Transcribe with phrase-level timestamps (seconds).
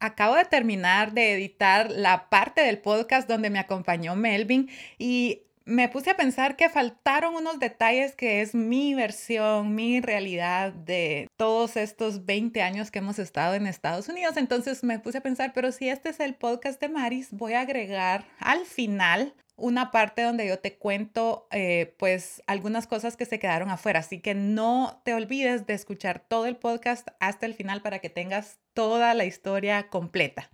[0.00, 5.88] acabo de terminar de editar la parte del podcast donde me acompañó Melvin y me
[5.88, 11.76] puse a pensar que faltaron unos detalles que es mi versión, mi realidad de todos
[11.76, 14.36] estos 20 años que hemos estado en Estados Unidos.
[14.36, 17.60] Entonces me puse a pensar, pero si este es el podcast de Maris, voy a
[17.60, 23.38] agregar al final una parte donde yo te cuento eh, pues algunas cosas que se
[23.38, 24.00] quedaron afuera.
[24.00, 28.10] Así que no te olvides de escuchar todo el podcast hasta el final para que
[28.10, 30.50] tengas toda la historia completa.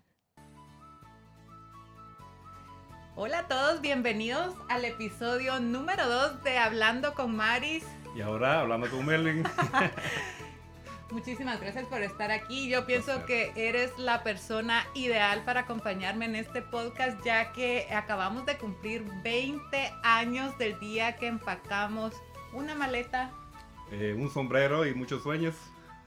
[3.14, 7.84] Hola a todos, bienvenidos al episodio número 2 de Hablando con Maris.
[8.14, 9.43] Y ahora hablando con Melvin.
[11.11, 12.69] Muchísimas gracias por estar aquí.
[12.69, 18.45] Yo pienso que eres la persona ideal para acompañarme en este podcast ya que acabamos
[18.45, 22.13] de cumplir 20 años del día que empacamos
[22.53, 23.31] una maleta.
[23.93, 25.55] Eh, un sombrero y muchos sueños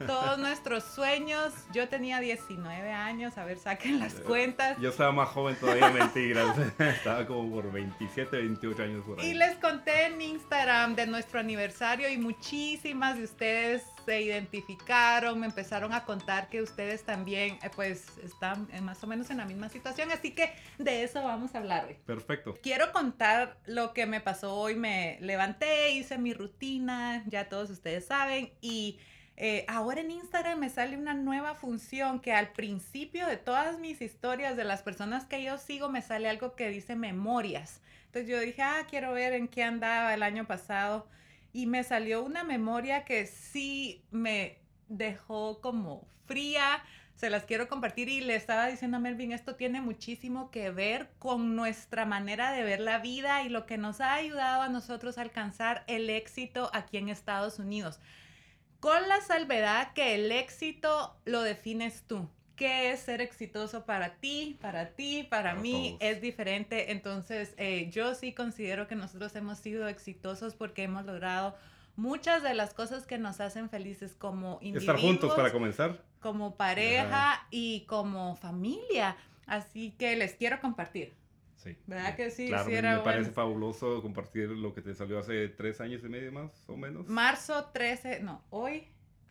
[0.06, 1.54] todos nuestros sueños.
[1.74, 4.78] Yo tenía 19 años, a ver, saquen las cuentas.
[4.80, 6.58] Yo estaba más joven todavía, mentiras.
[6.80, 9.28] estaba como por 27, 28 años por ahí.
[9.28, 15.46] Y les conté en Instagram de nuestro aniversario y muchísimas de ustedes se identificaron, me
[15.46, 19.70] empezaron a contar que ustedes también eh, pues están más o menos en la misma
[19.70, 21.98] situación, así que de eso vamos a hablar hoy.
[22.06, 22.56] Perfecto.
[22.62, 28.06] Quiero contar lo que me pasó hoy, me levanté, hice mi rutina, ya todos ustedes
[28.06, 29.00] saben, y
[29.42, 34.02] eh, ahora en Instagram me sale una nueva función que al principio de todas mis
[34.02, 37.80] historias de las personas que yo sigo me sale algo que dice memorias.
[38.08, 41.08] Entonces yo dije, ah, quiero ver en qué andaba el año pasado.
[41.54, 44.58] Y me salió una memoria que sí me
[44.90, 46.84] dejó como fría.
[47.16, 51.12] Se las quiero compartir y le estaba diciendo a Melvin, esto tiene muchísimo que ver
[51.18, 55.18] con nuestra manera de ver la vida y lo que nos ha ayudado a nosotros
[55.18, 58.02] a alcanzar el éxito aquí en Estados Unidos
[58.80, 62.30] con la salvedad que el éxito lo defines tú.
[62.56, 65.96] ¿Qué es ser exitoso para ti, para ti, para, mí?
[66.02, 66.92] Es diferente.
[66.92, 71.56] Entonces, eh, yo sí considero que nosotros hemos sido exitosos porque hemos logrado
[71.96, 74.96] muchas de las cosas que nos hacen felices como individuos.
[74.96, 76.04] Estar juntos para comenzar.
[76.20, 79.16] Como pareja y como familia.
[79.46, 81.14] Así que les quiero compartir.
[81.64, 81.76] Sí.
[81.88, 82.48] ¿Verdad que sí?
[82.48, 86.52] Claro, me, parece fabuloso compartir lo que te salió hace tres años y medio más
[86.68, 87.08] o menos.
[87.08, 88.88] Marzo 13, no, hoy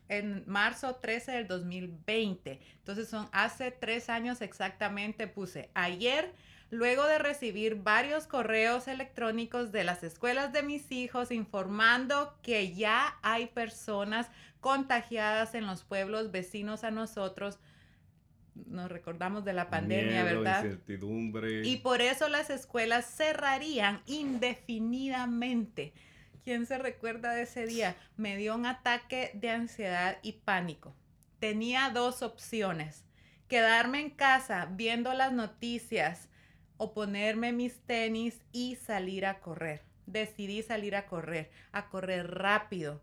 [0.08, 2.60] en marzo 13 del 2020.
[2.78, 6.34] Entonces son hace tres años exactamente, puse ayer,
[6.70, 13.18] luego de recibir varios correos electrónicos de las escuelas de mis hijos informando que ya
[13.22, 14.28] hay personas
[14.60, 17.58] contagiadas en los pueblos vecinos a nosotros
[18.66, 20.64] nos recordamos de la pandemia, ¿verdad?
[20.64, 21.66] Incertidumbre.
[21.66, 25.92] Y por eso las escuelas cerrarían indefinidamente.
[26.44, 27.96] ¿Quién se recuerda de ese día?
[28.16, 30.96] Me dio un ataque de ansiedad y pánico.
[31.38, 33.04] Tenía dos opciones.
[33.48, 36.28] Quedarme en casa viendo las noticias
[36.76, 39.82] o ponerme mis tenis y salir a correr.
[40.06, 43.02] Decidí salir a correr, a correr rápido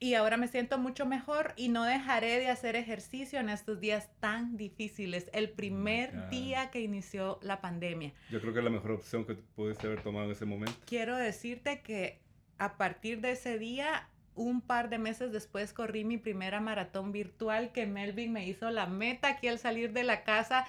[0.00, 4.10] y ahora me siento mucho mejor y no dejaré de hacer ejercicio en estos días
[4.20, 8.12] tan difíciles, el primer día que inició la pandemia.
[8.30, 10.74] Yo creo que es la mejor opción que pudiste haber tomado en ese momento.
[10.86, 12.20] Quiero decirte que
[12.58, 17.72] a partir de ese día, un par de meses después corrí mi primera maratón virtual
[17.72, 20.66] que Melvin me hizo la meta aquí al salir de la casa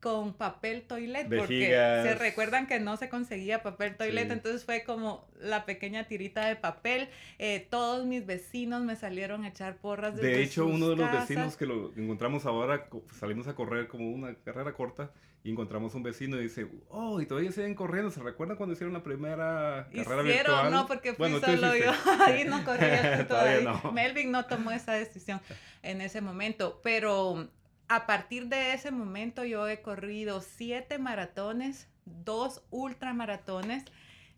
[0.00, 5.28] con papel toilet, porque se recuerdan que no se conseguía papel toilet, entonces fue como
[5.38, 7.08] la pequeña tirita de papel.
[7.38, 10.16] Eh, todos mis vecinos me salieron a echar porras.
[10.16, 12.88] De hecho, uno de los vecinos que lo encontramos ahora,
[13.18, 15.10] salimos a correr como una carrera corta
[15.42, 18.92] y encontramos un vecino y dice, oh, y todavía siguen corriendo, ¿se recuerdan cuando hicieron
[18.92, 21.92] la primera carrera hicieron, no, porque fui solo yo,
[22.26, 23.60] ahí no corría todavía.
[23.82, 23.92] No.
[23.92, 25.40] Melvin no tomó esa decisión
[25.82, 27.48] en ese momento, pero
[27.90, 33.82] a partir de ese momento yo he corrido siete maratones, dos ultramaratones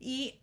[0.00, 0.40] y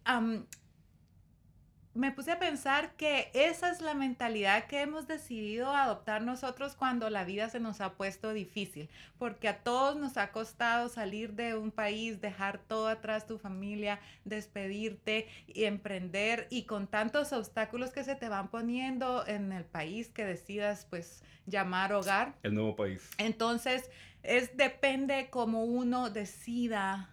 [1.93, 7.09] me puse a pensar que esa es la mentalidad que hemos decidido adoptar nosotros cuando
[7.09, 11.55] la vida se nos ha puesto difícil, porque a todos nos ha costado salir de
[11.55, 18.03] un país, dejar todo atrás, tu familia, despedirte y emprender y con tantos obstáculos que
[18.03, 22.35] se te van poniendo en el país que decidas pues llamar hogar.
[22.43, 23.09] El nuevo país.
[23.17, 23.89] Entonces,
[24.21, 27.09] es depende como uno decida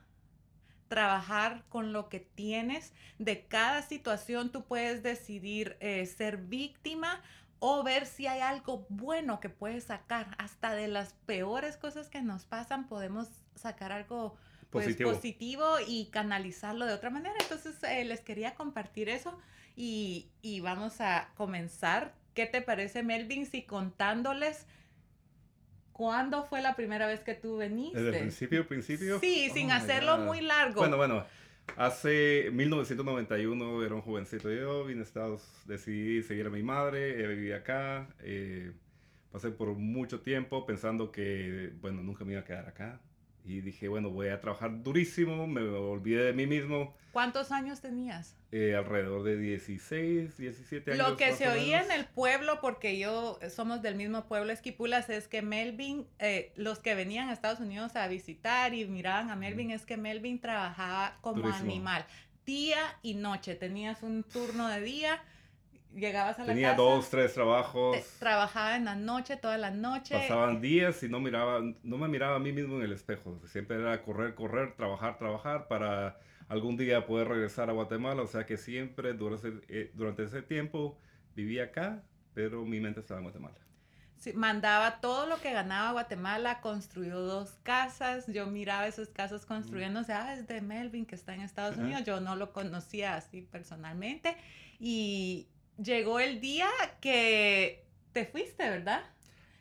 [0.89, 2.93] trabajar con lo que tienes.
[3.19, 7.23] De cada situación tú puedes decidir eh, ser víctima
[7.59, 10.35] o ver si hay algo bueno que puedes sacar.
[10.39, 14.37] Hasta de las peores cosas que nos pasan podemos sacar algo
[14.71, 15.65] pues, positivo.
[15.87, 17.35] y canalizarlo de otra manera.
[17.41, 19.39] Entonces eh, les quería compartir eso
[19.75, 22.15] y, y vamos a comenzar.
[22.35, 24.67] ¿Qué te parece Melvin si contándoles
[25.97, 27.99] ¿Cuándo fue la primera vez que tú veniste?
[27.99, 29.19] Desde el principio, principio.
[29.19, 30.81] Sí, sin oh hacerlo muy largo.
[30.81, 31.25] Bueno, bueno.
[31.79, 37.57] Hace 1991 era un jovencito yo, vine a Estados, decidí seguir a mi madre, vivía
[37.57, 38.73] acá, eh,
[39.33, 43.01] pasé por mucho tiempo pensando que, bueno, nunca me iba a quedar acá,
[43.47, 46.95] y dije, bueno, voy a trabajar durísimo, me olvidé de mí mismo.
[47.13, 48.37] ¿Cuántos años tenías?
[48.51, 51.09] Eh, alrededor de 16, 17 años.
[51.09, 55.29] Lo que se oía en el pueblo, porque yo somos del mismo pueblo Esquipulas, es
[55.29, 59.71] que Melvin, eh, los que venían a Estados Unidos a visitar y miraban a Melvin,
[59.71, 62.05] es que Melvin trabajaba como animal,
[62.45, 63.55] día y noche.
[63.55, 65.23] Tenías un turno de día
[65.97, 67.97] llegabas a la Tenía dos, tres trabajos.
[68.19, 70.15] trabajaba en la noche, toda la noche.
[70.15, 73.41] Pasaban días y no miraba, no me miraba a mí mismo en el espejo.
[73.47, 78.23] Siempre era correr, correr, trabajar, trabajar para algún día poder regresar a Guatemala.
[78.23, 80.99] O sea que siempre durante ese, eh, durante ese tiempo
[81.35, 82.03] vivía acá,
[82.35, 83.67] pero mi mente estaba en Guatemala.
[84.19, 90.13] Sí, mandaba todo lo que ganaba Guatemala, construyó dos casas, yo miraba esas casas construyéndose,
[90.15, 94.35] ah, es de Melvin que está en Estados Unidos, yo no lo conocía así personalmente
[94.79, 95.49] y,
[95.83, 96.69] llegó el día
[97.01, 99.05] que te fuiste, ¿verdad?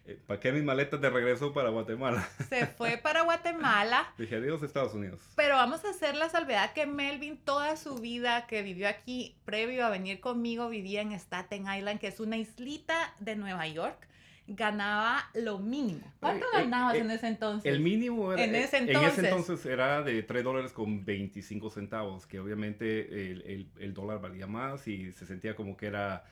[0.07, 2.27] Eh, ¿Para mis maletas de regreso para Guatemala?
[2.49, 4.13] Se fue para Guatemala.
[4.17, 5.19] Dije adiós Estados Unidos.
[5.35, 9.85] Pero vamos a hacer la salvedad que Melvin toda su vida que vivió aquí, previo
[9.85, 14.07] a venir conmigo, vivía en Staten Island, que es una islita de Nueva York
[14.47, 16.01] ganaba lo mínimo.
[16.19, 17.71] ¿Cuánto eh, ganabas eh, en ese entonces?
[17.71, 23.31] El mínimo era, en ese entonces, era de 3 dólares con 25 centavos, que obviamente
[23.31, 26.25] el, el, dólar valía más y se sentía como que era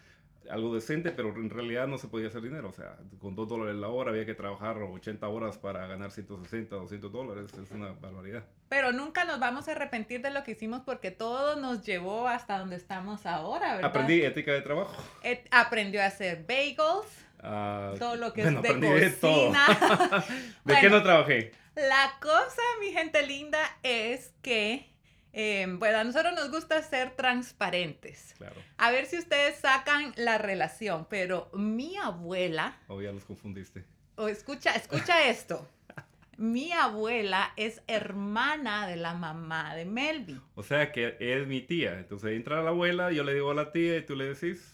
[0.49, 2.69] algo decente, pero en realidad no se podía hacer dinero.
[2.69, 6.75] O sea, con 2 dólares la hora había que trabajar 80 horas para ganar 160,
[6.75, 7.51] 200 dólares.
[7.53, 8.43] Es una barbaridad.
[8.69, 12.59] Pero nunca nos vamos a arrepentir de lo que hicimos porque todo nos llevó hasta
[12.59, 13.89] donde estamos ahora, ¿verdad?
[13.89, 15.01] Aprendí ética de trabajo.
[15.51, 20.25] aprendió a hacer bagels Ah, todo lo que es de cocina.
[20.63, 21.51] De, qué no trabajé?
[21.75, 24.89] La cosa, mi gente linda, es que,
[25.33, 28.33] eh, bueno, a nosotros nos gusta ser transparentes.
[28.37, 28.55] Claro.
[28.77, 32.77] A ver si ustedes sacan la relación, pero mi abuela...
[32.87, 33.83] O oh, ya los confundiste.
[34.15, 35.67] O escucha, escucha esto.
[36.37, 40.41] Mi abuela es hermana de la mamá de Melvin.
[40.55, 41.99] O sea que es mi tía.
[41.99, 44.72] Entonces entra la abuela, yo le digo a la tía y tú le decís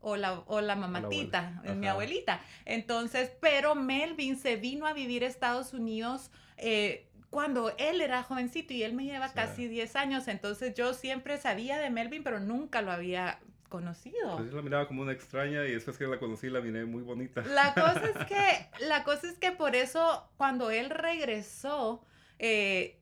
[0.00, 2.40] o la, o la mamatita, mi abuelita.
[2.64, 8.74] Entonces, pero Melvin se vino a vivir a Estados Unidos eh, cuando él era jovencito
[8.74, 10.28] y él me lleva casi 10 años.
[10.28, 13.38] Entonces yo siempre sabía de Melvin, pero nunca lo había
[13.68, 14.36] conocido.
[14.36, 17.02] Pues yo la miraba como una extraña y después que la conocí la miré muy
[17.02, 17.42] bonita.
[17.42, 22.04] La cosa es que, la cosa es que por eso cuando él regresó,
[22.38, 22.98] eh,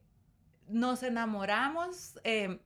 [0.69, 2.59] nos enamoramos, eh,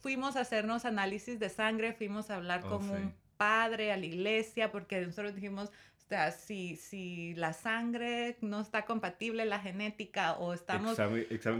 [0.00, 4.06] fuimos a hacernos análisis de sangre, fuimos a hablar oh, con un padre, a la
[4.06, 10.34] iglesia, porque nosotros dijimos, o sea, si, si la sangre no está compatible, la genética,
[10.34, 10.96] o estamos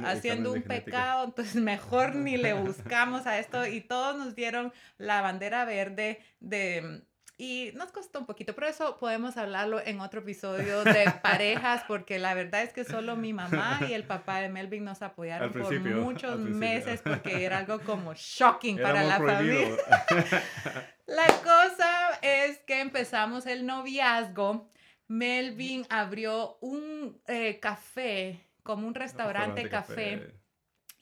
[0.05, 3.67] haciendo un pecado, entonces mejor ni le buscamos a esto.
[3.67, 7.03] Y todos nos dieron la bandera verde de
[7.37, 12.21] y nos costó un poquito, pero eso podemos hablarlo en otro episodio de parejas, porque
[12.21, 15.81] la verdad es que solo mi mamá y el papá de Melvin nos apoyaron por
[15.81, 19.77] muchos meses porque era algo como shocking para la familia.
[21.07, 24.71] la cosa es que empezamos el noviazgo.
[25.09, 30.42] Melvin abrió un eh, café, como un restaurante, café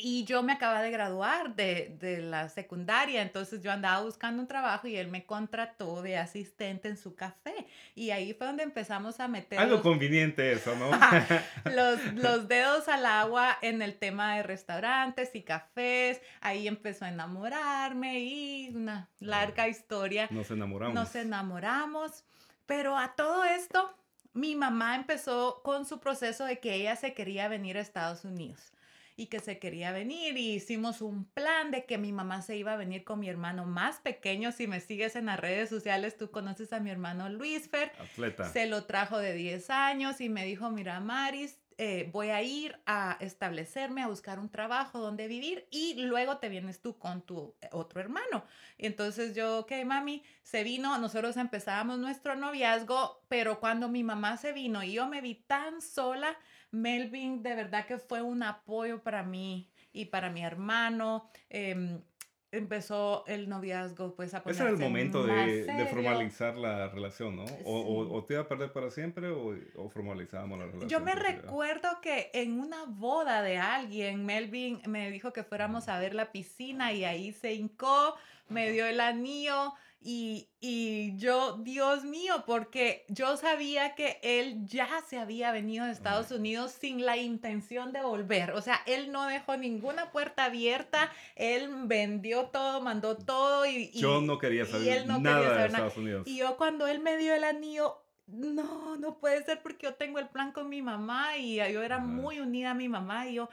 [0.03, 4.49] y yo me acaba de graduar de, de, la secundaria, entonces yo andaba buscando un
[4.49, 7.67] trabajo y él me contrató de asistente en su café.
[7.95, 9.59] Y ahí fue donde empezamos a meter...
[9.59, 10.91] Algo conveniente eso, ¿no?
[11.71, 16.21] los, los dedos al agua en el tema de restaurantes y cafés.
[16.41, 20.29] Ahí empezó a enamorarme y una larga historia.
[20.31, 20.95] Nos enamoramos.
[20.95, 22.25] Nos enamoramos.
[22.67, 23.95] Pero a todo esto,
[24.33, 28.73] mi mamá empezó con su proceso de que ella se quería venir a Estados Unidos
[29.21, 32.73] y que se quería venir y hicimos un plan de que mi mamá se iba
[32.73, 34.51] a venir con mi hermano más pequeño.
[34.51, 37.93] Si me sigues en las redes sociales, tú conoces a mi hermano Luis Fer.
[37.99, 38.51] Atleta.
[38.51, 42.79] Se lo trajo de 10 años y me dijo, mira, Maris, eh, voy a ir
[42.87, 47.55] a establecerme, a buscar un trabajo donde vivir y luego te vienes tú con tu
[47.73, 48.45] otro hermano.
[48.79, 54.53] entonces yo, ok, mami, se vino, nosotros empezábamos nuestro noviazgo, pero cuando mi mamá se
[54.53, 56.39] vino y yo me vi tan sola,
[56.71, 61.29] Melvin de verdad que fue un apoyo para mí y para mi hermano.
[61.49, 62.01] Em,
[62.53, 67.37] empezó el noviazgo pues a ponerse Ese era el momento de, de, formalizar la relación,
[67.37, 67.45] ¿no?
[67.65, 70.89] O, o, te iba a perder para siempre o, o formalizábamos la relación.
[70.89, 75.99] Yo me recuerdo que en una boda de alguien, Melvin me dijo que fuéramos a
[76.01, 78.17] ver la piscina y ahí se hincó,
[78.49, 84.89] me dio el anillo Y, y, yo, Dios mío, porque yo sabía que él ya
[85.07, 88.53] se había venido de Estados Unidos sin la intención de volver.
[88.53, 93.91] O sea, él no dejó ninguna puerta abierta, él vendió todo, mandó todo y...
[93.91, 96.27] yo no quería saber nada de Estados Unidos.
[96.27, 100.19] Y yo cuando él me dio el anillo, no, no puede ser porque yo tengo
[100.19, 103.51] el plan con mi mamá y yo era muy unida a mi mamá y yo...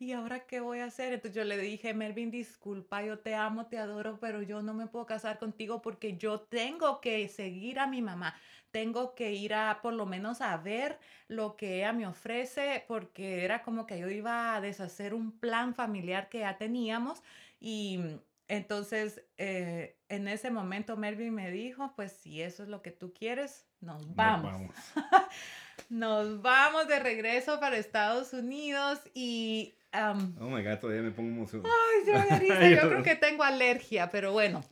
[0.00, 1.12] ¿y ahora qué voy a hacer?
[1.12, 4.86] Entonces yo le dije, Melvin, disculpa, yo te amo, te adoro, pero yo no me
[4.86, 8.34] puedo casar contigo porque yo tengo que seguir a mi mamá.
[8.70, 10.98] Tengo que ir a por lo menos a ver
[11.28, 15.74] lo que ella me ofrece porque era como que yo iba a deshacer un plan
[15.74, 17.22] familiar que ya teníamos
[17.60, 18.00] y
[18.48, 23.14] entonces eh, en ese momento Melvin me dijo, pues si eso es lo que tú
[23.14, 24.52] quieres, nos vamos.
[24.52, 24.76] Nos vamos.
[25.88, 31.72] nos vamos de regreso para Estados Unidos y oh my god, todavía me pongo emocionado.
[32.08, 34.64] Ay, yo, yo creo que tengo alergia, pero bueno.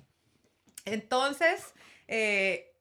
[0.84, 1.74] Entonces,
[2.08, 2.72] eh,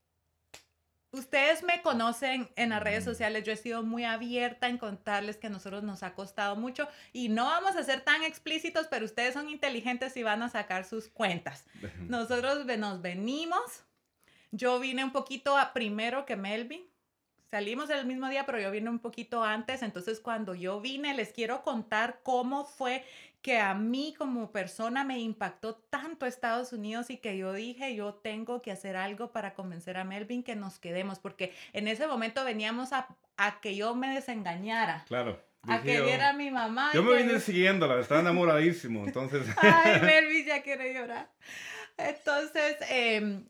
[1.12, 3.44] ustedes me conocen en las redes sociales.
[3.44, 7.30] Yo he sido muy abierta en contarles que a nosotros nos ha costado mucho y
[7.30, 11.08] no vamos a ser tan explícitos, pero ustedes son inteligentes y van a sacar sus
[11.08, 11.66] cuentas.
[12.08, 13.84] Nosotros nos venimos.
[14.52, 16.91] Yo vine un poquito a primero que Melvin.
[17.52, 19.82] Salimos el mismo día, pero yo vine un poquito antes.
[19.84, 23.04] Entonces, cuando yo vine, les quiero contar cómo fue
[23.42, 28.14] que a mí como persona me impactó tanto Estados Unidos y que yo dije, yo
[28.14, 32.46] tengo que hacer algo para convencer a Melvin que nos quedemos, porque en ese momento
[32.46, 35.04] veníamos a, a que yo me desengañara.
[35.10, 35.38] Claro.
[35.68, 36.92] A que viera mi mamá.
[36.94, 39.46] Yo me vine siguiéndola, estaba enamoradísimo, entonces.
[39.58, 41.30] Ay, Melvin ya quiere llorar.
[41.98, 43.42] Entonces, eh,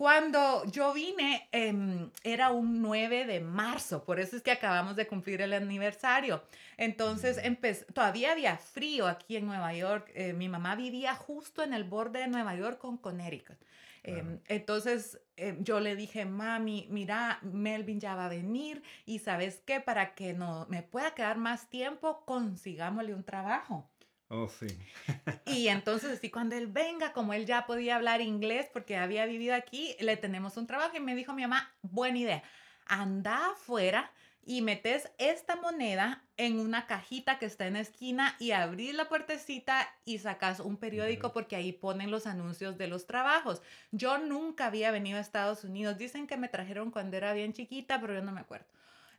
[0.00, 5.06] cuando yo vine, em, era un 9 de marzo, por eso es que acabamos de
[5.06, 6.42] cumplir el aniversario.
[6.78, 7.92] Entonces, mm.
[7.92, 10.10] todavía había frío aquí en Nueva York.
[10.14, 13.58] Eh, mi mamá vivía justo en el borde de Nueva York con Connecticut.
[14.02, 19.60] Em, entonces, em, yo le dije, mami, mira, Melvin ya va a venir y sabes
[19.66, 23.89] qué, para que no me pueda quedar más tiempo, consigámosle un trabajo.
[24.32, 24.68] Oh, sí.
[25.46, 29.56] y entonces, así cuando él venga, como él ya podía hablar inglés porque había vivido
[29.56, 32.42] aquí, le tenemos un trabajo y me dijo mi mamá, buena idea,
[32.86, 34.12] anda afuera
[34.44, 39.08] y metes esta moneda en una cajita que está en la esquina y abrís la
[39.08, 43.62] puertecita y sacas un periódico porque ahí ponen los anuncios de los trabajos.
[43.90, 45.98] Yo nunca había venido a Estados Unidos.
[45.98, 48.66] Dicen que me trajeron cuando era bien chiquita, pero yo no me acuerdo.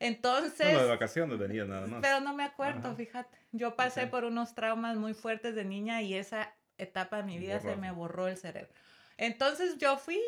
[0.01, 0.74] Entonces...
[0.74, 2.01] No, de vacaciones venía nada más.
[2.01, 3.38] Pero no me acuerdo, fíjate.
[3.51, 7.60] Yo pasé por unos traumas muy fuertes de niña y esa etapa de mi vida
[7.60, 8.74] se me borró el cerebro.
[9.17, 10.20] Entonces yo fui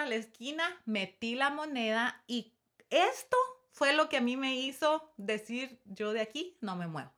[0.00, 2.54] a la esquina, metí la moneda y
[2.88, 3.36] esto
[3.72, 7.12] fue lo que a mí me hizo decir, yo de aquí no me muevo.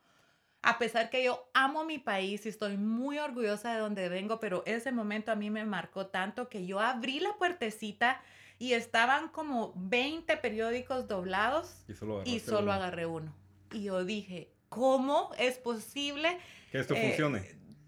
[0.62, 4.64] A pesar que yo amo mi país y estoy muy orgullosa de donde vengo, pero
[4.66, 8.20] ese momento a mí me marcó tanto que yo abrí la puertecita
[8.60, 11.82] y estaban como 20 periódicos doblados
[12.26, 13.34] y solo, agarré uno.
[13.72, 16.38] Y yo dije, ¿cómo es posible
[16.70, 17.38] que esto funcione?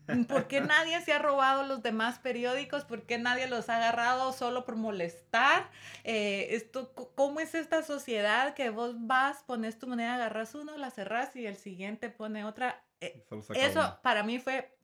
[0.09, 2.85] Eh, ¿Por qué nadie se ha robado los demás periódicos?
[2.85, 5.69] ¿Por qué nadie los ha agarrado solo por molestar?
[6.05, 10.91] Eh, esto, ¿Cómo es esta sociedad que vos vas, pones tu moneda, agarras uno, la
[10.91, 12.83] cerras y el siguiente pone otra?
[13.03, 13.23] Eh,
[13.55, 14.75] eso para mí fue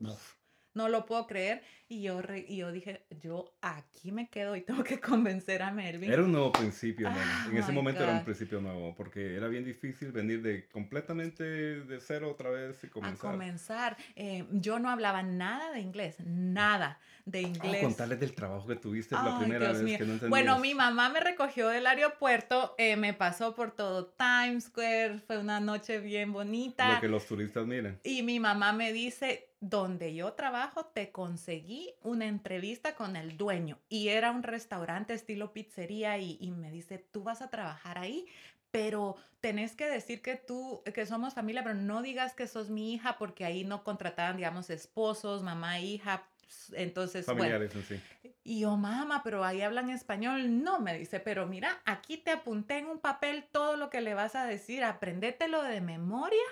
[0.78, 1.62] no lo puedo creer.
[1.90, 6.12] Y yo, y yo dije, yo aquí me quedo y tengo que convencer a Melvin.
[6.12, 10.12] Era un nuevo principio, en ese momento era un principio nuevo, porque era bien difícil
[10.12, 13.30] venir de completamente de cero otra vez y comenzar.
[13.30, 13.96] A comenzar.
[14.16, 17.82] Eh, yo no hablaba nada de inglés, nada de inglés.
[17.82, 20.30] contarles del trabajo que tuviste la primera vez que no entendías.
[20.30, 25.38] Bueno, mi mamá me recogió del aeropuerto, eh, me pasó por todo Times Square, fue
[25.38, 26.94] una noche bien bonita.
[26.94, 27.98] Lo que los turistas miran.
[28.04, 33.78] Y mi mamá me dice, donde yo trabajo te conseguí una entrevista con el dueño
[33.88, 38.26] y era un restaurante estilo pizzería y, me dice, tú vas a trabajar ahí,
[38.70, 42.94] pero tenés que decir que tú, que somos familia, pero no digas que sos mi
[42.94, 46.24] hija porque ahí no contrataban, digamos, esposos, mamá, hija.
[46.72, 48.00] Entonces, Familiares, sí.
[48.44, 50.62] Y yo, mamá, pero ahí hablan español.
[50.62, 54.14] No, me dice, pero mira, aquí te apunté en un papel todo lo que le
[54.14, 56.44] vas a decir, aprendételo de memoria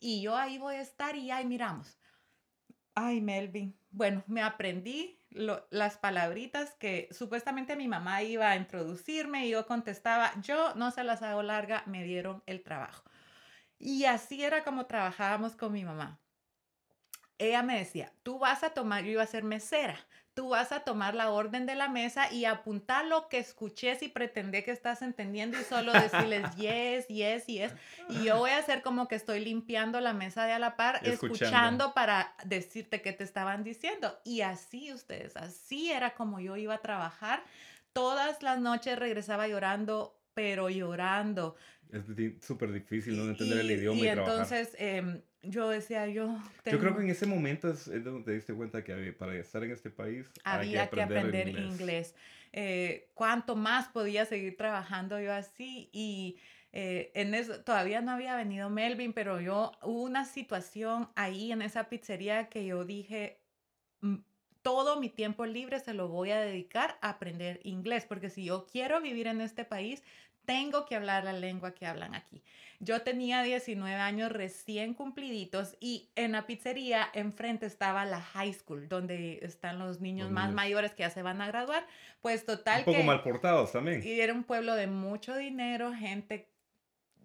[0.00, 1.98] y yo ahí voy a estar y ahí miramos.
[2.98, 3.78] Ay, Melvin.
[3.90, 10.32] Bueno, me aprendí las palabritas que supuestamente mi mamá iba a introducirme y yo contestaba,
[10.40, 13.04] yo no se las hago larga, me dieron el trabajo.
[13.78, 16.20] Y así era como trabajábamos con mi mamá.
[17.38, 19.98] Ella me decía, tú vas a tomar, yo iba a ser mesera,
[20.36, 24.08] tú vas a tomar la orden de la mesa y apuntar lo que escuches y
[24.08, 27.72] pretender que estás entendiendo y solo decirles yes, yes, yes.
[28.10, 31.00] Y yo voy a hacer como que estoy limpiando la mesa de a la par,
[31.02, 34.20] escuchando, para decirte qué te estaban diciendo.
[34.24, 37.42] Y así ustedes, así era como yo iba a trabajar.
[37.94, 41.56] Todas las noches regresaba llorando, pero llorando.
[41.90, 42.04] Es
[42.44, 43.98] súper difícil no entender el idioma.
[43.98, 46.38] Y, y entonces em, yo decía, yo...
[46.64, 49.70] Yo creo que en ese momento es, donde te diste cuenta que para estar en
[49.70, 52.14] este país había que aprender, inglés.
[52.52, 56.38] Eh, cuánto más podía seguir trabajando yo así y
[56.72, 61.62] eh, en eso todavía no había venido Melvin, pero yo hubo una situación ahí en
[61.62, 63.40] esa pizzería que yo dije,
[64.00, 64.16] mm,
[64.62, 68.66] todo mi tiempo libre se lo voy a dedicar a aprender inglés, porque si yo
[68.66, 70.02] quiero vivir en este país,
[70.46, 72.42] tengo que hablar la lengua que hablan aquí.
[72.78, 78.88] Yo tenía 19 años recién cumpliditos y en la pizzería enfrente estaba la high school,
[78.88, 81.86] donde están los niños más mayores que ya se van a graduar.
[82.20, 82.80] Pues total.
[82.86, 84.02] Un poco mal portados también.
[84.04, 86.50] Y era un pueblo de mucho dinero, gente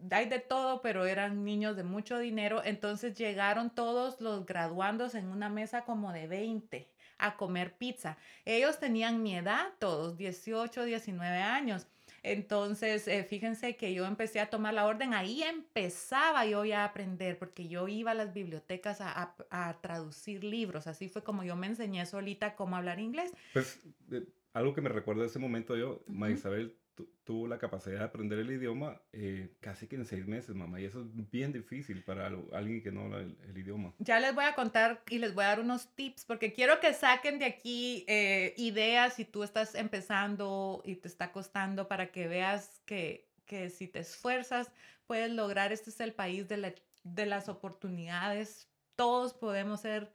[0.09, 2.61] hay de todo, pero eran niños de mucho dinero.
[2.63, 8.17] Entonces llegaron todos los graduandos en una mesa como de 20 a comer pizza.
[8.45, 11.85] Ellos tenían mi edad, todos 18, 19 años.
[12.23, 16.85] Entonces, eh, fíjense que yo empecé a tomar la orden, ahí empezaba yo ya a
[16.85, 19.35] aprender, porque yo iba a las bibliotecas a,
[19.81, 23.33] traducir libros, así fue como yo me enseñé solita cómo hablar inglés.
[23.53, 23.79] Pues
[24.11, 24.23] eh,
[24.53, 26.77] algo que me recuerda de ese momento yo, uh Isabel,
[27.23, 30.79] tuvo la capacidad de aprender el idioma eh, casi que en seis meses, mamá.
[30.81, 33.93] Y eso es bien difícil para alguien que no habla el, idioma.
[33.99, 36.93] Ya les voy a contar y les voy a dar unos tips porque quiero que
[36.93, 42.27] saquen de aquí eh, ideas si tú estás empezando y te está costando para que
[42.27, 44.71] veas que, que si te esfuerzas
[45.05, 45.71] puedes lograr.
[45.71, 48.67] Este es el país de, de las oportunidades.
[48.95, 50.11] Todos podemos ser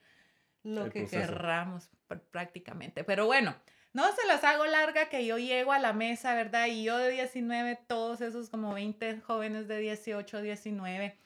[0.62, 1.88] lo que querramos
[2.30, 3.04] prácticamente.
[3.04, 3.54] Pero bueno.
[3.96, 6.66] No se las hago larga que yo llego a la mesa, ¿verdad?
[6.66, 11.16] Y yo de 19, todos esos como 20 jóvenes de 18, 19,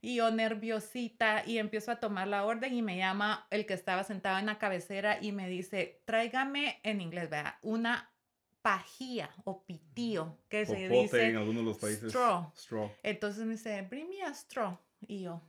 [0.00, 4.04] y yo nerviosita y empiezo a tomar la orden y me llama el que estaba
[4.04, 8.12] sentado en la cabecera y me dice, tráigame en inglés, vea, una
[8.62, 12.10] pajía o pitío, que se dice en algunos de los países.
[12.10, 12.52] Straw.
[12.54, 12.92] straw.
[13.02, 14.78] Entonces me dice, bring me a straw.
[15.00, 15.42] Y yo,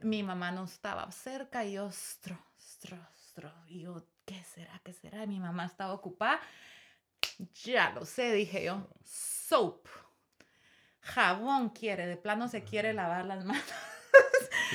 [0.00, 3.66] mi mamá no estaba cerca y yo, straw, straw, straw.
[3.66, 4.80] Y yo, ¿qué será?
[4.84, 5.24] ¿Qué será?
[5.26, 6.40] mi mamá estaba ocupada.
[7.64, 8.86] Ya lo sé, dije yo.
[9.04, 9.86] Soap.
[11.00, 13.64] Jabón quiere, de plano se quiere lavar las manos.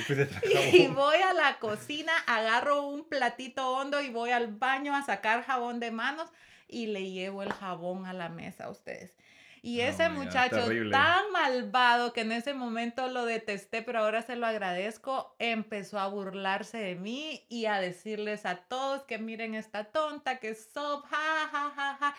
[0.72, 5.44] y voy a la cocina, agarro un platito hondo y voy al baño a sacar
[5.44, 6.30] jabón de manos
[6.68, 9.14] y le llevo el jabón a la mesa a ustedes.
[9.64, 14.34] Y oh ese muchacho tan malvado que en ese momento lo detesté, pero ahora se
[14.34, 19.84] lo agradezco, empezó a burlarse de mí y a decirles a todos que miren esta
[19.84, 22.16] tonta, que sob, ja, ja, ja, ja.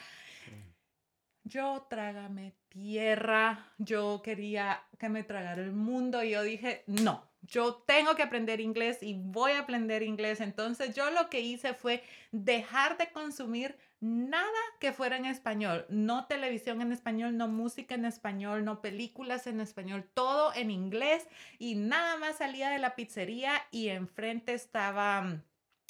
[1.44, 7.76] Yo trágame tierra, yo quería que me tragara el mundo y yo dije, no, yo
[7.86, 10.40] tengo que aprender inglés y voy a aprender inglés.
[10.42, 16.26] Entonces yo lo que hice fue dejar de consumir nada que fuera en español, no
[16.26, 21.26] televisión en español, no música en español, no películas en español, todo en inglés
[21.58, 25.42] y nada más salía de la pizzería y enfrente estaba mm,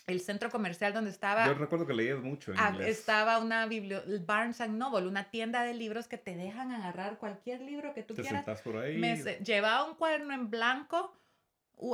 [0.06, 1.48] el centro comercial donde estaba.
[1.48, 3.00] Yo recuerdo que leías mucho en inglés.
[3.00, 7.62] Estaba una biblioteca, Barnes and Noble, una tienda de libros que te dejan agarrar cualquier
[7.62, 8.62] libro que tú te quieras.
[8.62, 8.98] por ahí.
[8.98, 11.18] Me, llevaba un cuaderno en blanco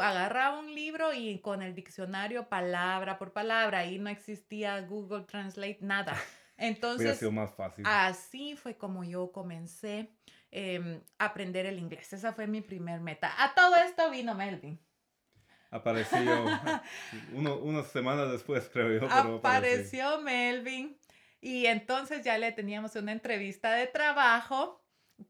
[0.01, 5.79] agarraba un libro y con el diccionario palabra por palabra, ahí no existía Google Translate,
[5.81, 6.15] nada.
[6.57, 7.85] Entonces, sido más fácil.
[7.87, 10.11] así fue como yo comencé
[10.51, 12.11] eh, a aprender el inglés.
[12.11, 13.31] Esa fue mi primer meta.
[13.41, 14.79] A todo esto vino Melvin.
[15.71, 16.19] Apareció
[17.33, 19.07] uno, unas semanas después, creo yo.
[19.07, 20.97] Pero apareció Melvin
[21.41, 24.78] y entonces ya le teníamos una entrevista de trabajo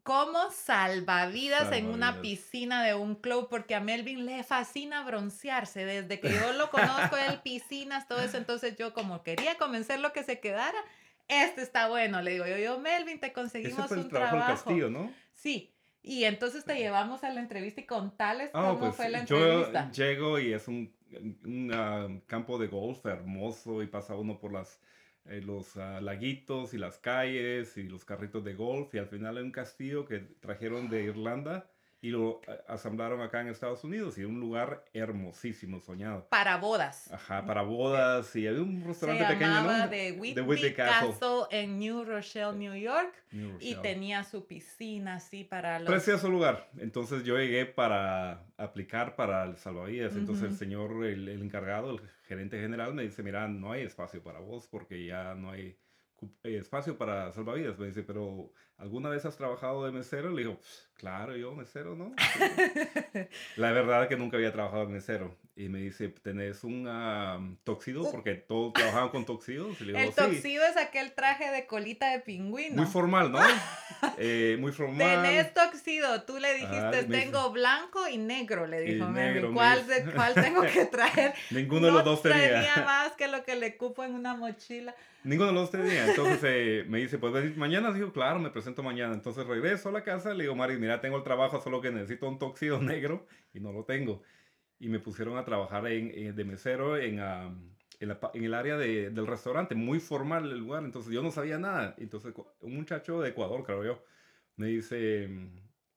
[0.04, 5.86] como salvavidas, en una piscina de un club, porque a Melvin le fascina broncearse.
[5.86, 8.38] Desde que yo lo conozco, él piscinas, todo eso.
[8.38, 10.78] Entonces yo como quería convencerlo que se quedara,
[11.28, 12.22] este está bueno.
[12.22, 14.48] Le digo yo, yo Melvin, te conseguimos fue el un trabajo.
[14.48, 15.12] Castillo, ¿no?
[15.34, 15.74] Sí.
[16.02, 19.90] Y entonces te llevamos a la entrevista y contales ah, cómo pues, fue la entrevista.
[19.92, 20.94] Yo llego y es un,
[21.44, 24.80] un ah, campo de golf hermoso y pasa uno por las
[25.26, 29.38] eh, los uh, laguitos y las calles y los carritos de golf y al final
[29.38, 31.70] hay un castillo que trajeron de Irlanda
[32.02, 36.28] y lo asamblaron acá en Estados Unidos y un lugar hermosísimo, soñado.
[36.30, 37.12] Para bodas.
[37.12, 39.88] Ajá, para bodas y había un restaurante Se pequeño, ¿no?
[39.88, 41.16] de Whitney, Castle.
[41.52, 43.14] en New Rochelle, New York.
[43.60, 45.90] Y tenía su piscina así para los...
[45.90, 46.70] Precioso lugar.
[46.78, 50.16] Entonces yo llegué para aplicar para el salvavidas.
[50.16, 54.24] Entonces el señor, el, el encargado, el gerente general me dice, mira, no hay espacio
[54.24, 55.89] para vos porque ya no hay eh,
[56.44, 57.78] espacio para salvavidas.
[57.78, 60.30] Me dice, pero ¿alguna vez has trabajado de mesero?
[60.32, 60.60] Le digo,
[60.96, 62.14] claro, yo mesero, ¿no?
[63.56, 65.38] la verdad es que nunca había trabajado de mesero.
[65.56, 68.04] Y me dice, ¿tenés un toxido?
[68.04, 68.12] Uh.
[68.12, 69.80] Porque todos trabajaban con toxidos.
[69.82, 72.76] el toxido es aquel traje de colita de pingüino.
[72.76, 73.40] Muy formal, ¿no?
[74.18, 75.22] eh, muy formal.
[75.22, 76.24] Tenés toxido.
[76.24, 79.08] Tú le dijiste, tengo blanco y negro, le dijo
[79.54, 81.34] ¿Cuál, ¿Cuál, tengo que traer?
[81.52, 82.62] Ninguno de los dos tenía.
[82.62, 84.96] tenía más que lo que le cupo en una mochila.
[85.24, 86.08] Ninguno de los dos tenía.
[86.10, 87.92] Entonces eh, me dice, ¿puedes venir mañana?
[87.92, 89.14] Digo, claro, me presento mañana.
[89.14, 92.28] Entonces regreso a la casa, le digo, Mari, mira, tengo el trabajo, solo que necesito
[92.28, 94.22] un toxido negro y no lo tengo
[94.80, 99.76] y me pusieron a trabajar en, de mesero en, en, el área de, del restaurante,
[99.76, 101.96] muy formal el lugar, entonces yo no sabía nada.
[101.98, 104.04] Entonces un muchacho de Ecuador, creo yo,
[104.56, 105.30] me dice,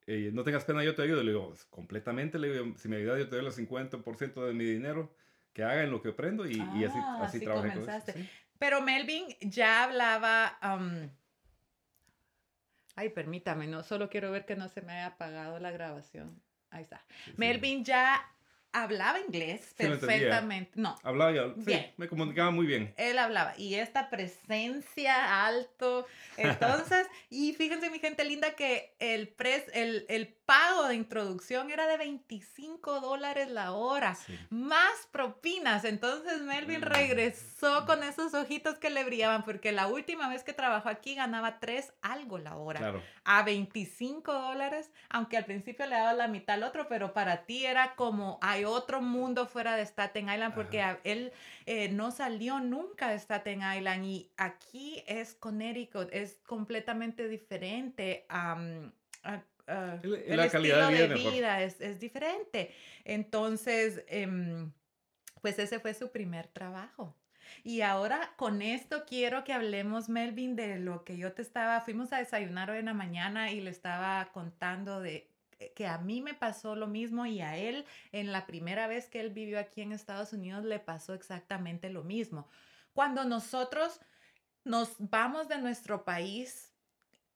[0.07, 1.23] eh, no tengas pena, yo te ayudo.
[1.23, 4.65] Le digo, completamente, le digo, si me ayudas yo te doy el 50% de mi
[4.65, 5.15] dinero,
[5.53, 7.79] que hagan lo que aprendo y, y así, ah, así, trabajé.
[8.63, 10.57] Pero Melvin ya hablaba...
[12.95, 16.41] Ay, permítame, no, solo quiero ver que no se me haya apagado la grabación.
[16.71, 17.05] Ahí está.
[17.37, 18.25] Melvin ya
[18.73, 20.73] hablaba inglés perfectamente.
[20.75, 20.97] No.
[21.03, 21.55] Hablaba ya.
[21.65, 22.93] Sí, me comunicaba muy bien.
[22.97, 23.55] Él hablaba.
[23.57, 26.07] Y esta presencia alto.
[26.37, 31.87] Entonces, y fíjense, mi gente linda, que el, pres, el, el pago de introducción era
[31.87, 34.17] de 25 dólares la hora,
[34.51, 35.85] más propinas.
[35.85, 36.85] Entonces Melvin mm.
[36.85, 41.59] regresó con esos ojitos que le brillaban, porque la última vez que trabajó aquí ganaba
[41.59, 43.03] 3 algo la hora.
[43.25, 47.65] A 25 dólares, aunque al principio le daba la mitad al otro, pero para ti
[47.65, 51.33] era como hay otro mundo fuera de Staten Island, porque él
[51.67, 58.27] eh, no salió nunca de Staten Island y aquí es Connecticut, es completamente diferente.
[58.29, 58.59] a
[59.67, 62.75] Ah, la calidad de vida, es, es, diferente.
[63.05, 64.73] Entonces, em,
[65.41, 67.17] pues ese fue su primer trabajo.
[67.65, 72.13] Y ahora con esto quiero que hablemos, Melvin, de lo que yo te estaba, fuimos
[72.13, 75.32] a desayunar hoy en la mañana y le estaba contando de
[75.71, 79.21] que a mí me pasó lo mismo y a él en la primera vez que
[79.21, 82.49] él vivió aquí en Estados Unidos le pasó exactamente lo mismo.
[82.93, 84.01] Cuando nosotros
[84.65, 86.73] nos vamos de nuestro país,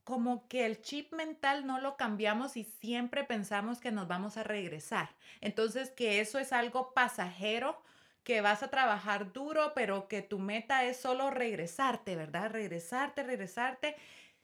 [0.05, 4.45] como que el chip mental no lo cambiamos y siempre pensamos que nos vamos a
[4.45, 5.11] regresar.
[5.41, 7.83] Entonces, que eso es algo pasajero,
[8.23, 12.51] que vas a trabajar duro, pero que tu meta es solo regresarte, ¿verdad?
[12.51, 13.97] Regresarte, regresarte.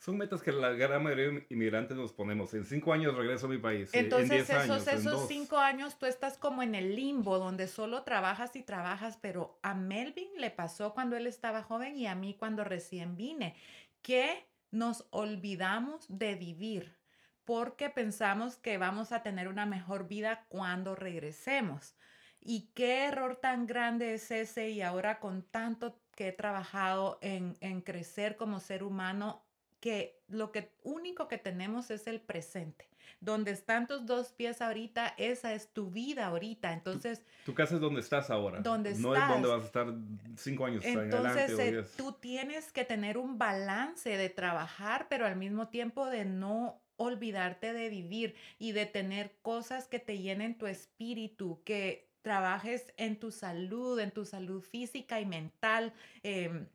[0.02, 2.52] Son metas que la gran mayoría de inmigrantes nos ponemos.
[2.54, 3.88] En cinco años regreso a mi país.
[3.92, 8.64] Entonces, esos, esos cinco años tú estás como en el limbo, donde solo trabajas y
[8.64, 13.16] trabajas, pero a Melvin le pasó cuando él estaba joven y a mí cuando recién
[13.16, 13.54] vine,
[14.02, 16.96] que nos olvidamos de vivir
[17.44, 21.94] porque pensamos que vamos a tener una mejor vida cuando regresemos.
[22.40, 27.56] Y qué error tan grande es ese y ahora con tanto que he trabajado en,
[27.60, 29.44] en crecer como ser humano,
[29.82, 32.88] que lo que único que tenemos es el presente
[33.20, 36.72] donde están tus dos pies ahorita, esa es tu vida ahorita.
[36.72, 37.22] Entonces...
[37.44, 38.60] Tu, casa es donde estás ahora.
[38.60, 39.94] Donde no es donde vas a estar
[40.36, 45.68] cinco años Entonces, eh, tú tienes que tener un balance de trabajar, pero al mismo
[45.68, 51.62] tiempo de no olvidarte de vivir y de tener cosas que te llenen tu espíritu,
[51.64, 55.92] que trabajes en tu salud, en tu salud física y mental.
[56.24, 56.66] Em,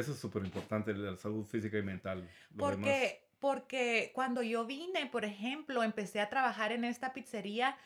[0.00, 2.28] eso es súper importante, la salud física y mental.
[2.56, 7.76] porque porque cuando yo vine, por ejemplo, empecé a trabajar en esta pizzería,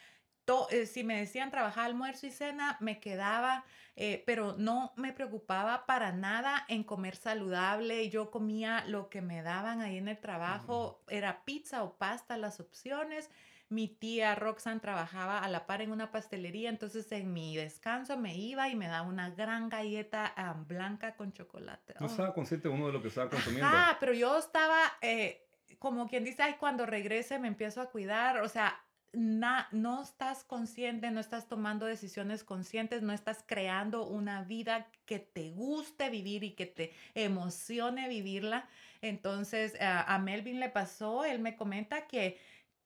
[0.70, 5.86] eh, si me decían trabajar almuerzo y cena, me quedaba, eh, pero no me preocupaba
[5.86, 8.08] para nada en comer saludable.
[8.10, 12.58] Yo comía lo que me daban ahí en el trabajo, era pizza o pasta las
[12.58, 13.30] opciones
[13.70, 18.36] mi tía Roxanne trabajaba a la par en una pastelería, entonces en mi descanso me
[18.36, 20.34] iba y me daba una gran galleta
[20.66, 21.94] blanca con chocolate.
[22.00, 23.70] No estaba consciente uno de lo que estaba consumiendo.
[23.72, 25.46] Ah, pero yo estaba, eh,
[25.78, 28.76] como quien dice, ay, cuando regrese me empiezo a cuidar, o sea,
[29.12, 35.50] no estás consciente, no estás tomando decisiones conscientes, no estás creando una vida que te
[35.50, 38.68] guste vivir y que te emocione vivirla.
[39.00, 42.38] Entonces, a Melvin le pasó, él me comenta que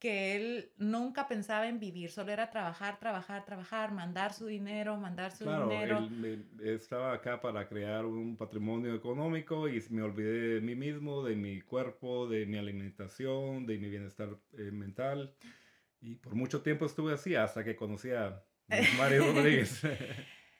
[0.05, 5.33] que él nunca pensaba en vivir, solo era trabajar, trabajar, trabajar, mandar su dinero, mandar
[5.33, 5.97] su dinero.
[5.97, 11.37] Él, estaba acá para crear un patrimonio económico y me olvidé de mí mismo, de
[11.37, 15.35] mi cuerpo, de mi alimentación, de mi bienestar eh, mental.
[16.03, 18.45] Y por mucho tiempo estuve así hasta que conocí a
[18.99, 19.85] Mario Rodríguez.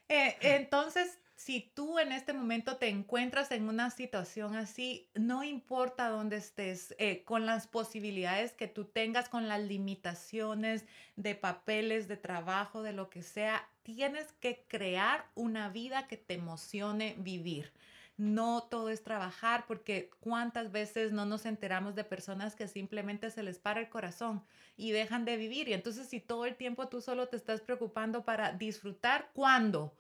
[0.09, 6.09] Eh, entonces, si tú en este momento te encuentras en una situación así, no importa
[6.09, 12.17] dónde estés, eh, con las posibilidades que tú tengas, con las limitaciones de papeles, de
[12.17, 17.75] trabajo, de lo que sea, tienes que crear una vida que te emocione vivir.
[18.17, 23.43] No todo es trabajar porque cuántas veces no nos enteramos de personas que simplemente se
[23.43, 24.43] les para el corazón
[24.79, 25.69] y dejan de vivir.
[25.69, 29.95] Y entonces si todo el tiempo tú solo te estás preocupando para disfrutar, ¿cuándo?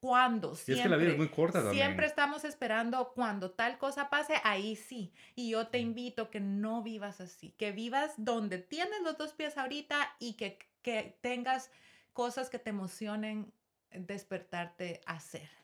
[0.00, 0.74] Cuando siempre.
[0.74, 1.84] Y es que la vida es muy corta también.
[1.84, 5.12] Siempre estamos esperando cuando tal cosa pase, ahí sí.
[5.34, 9.58] Y yo te invito que no vivas así, que vivas donde tienes los dos pies
[9.58, 11.70] ahorita y que, que tengas
[12.12, 13.52] cosas que te emocionen
[13.90, 15.59] despertarte a hacer.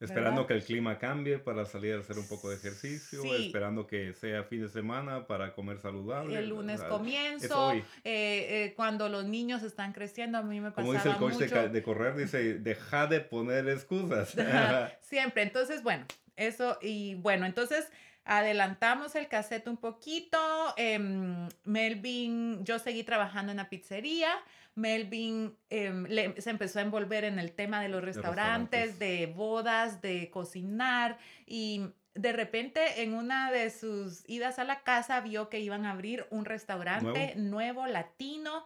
[0.00, 4.14] Esperando que el clima cambie para salir a hacer un poco de ejercicio, esperando que
[4.14, 6.38] sea fin de semana para comer saludable.
[6.38, 10.92] El lunes comienzo, eh, eh, cuando los niños están creciendo, a mí me pasaba Como
[10.92, 14.36] dice el coach De, de, correr, dice, deja de poner excusas.
[15.00, 16.04] Siempre, entonces, bueno,
[16.36, 17.88] eso, y bueno, entonces
[18.28, 20.38] adelantamos el cassette un poquito.
[20.76, 24.30] Em, Melvin, yo seguí trabajando en la pizzería.
[24.78, 26.06] Melvin em,
[26.38, 31.82] se empezó a envolver en el tema de los restaurantes, de bodas, de cocinar y
[32.14, 36.26] de repente en una de sus idas a la casa vio que iban a abrir
[36.30, 38.64] un restaurante nuevo latino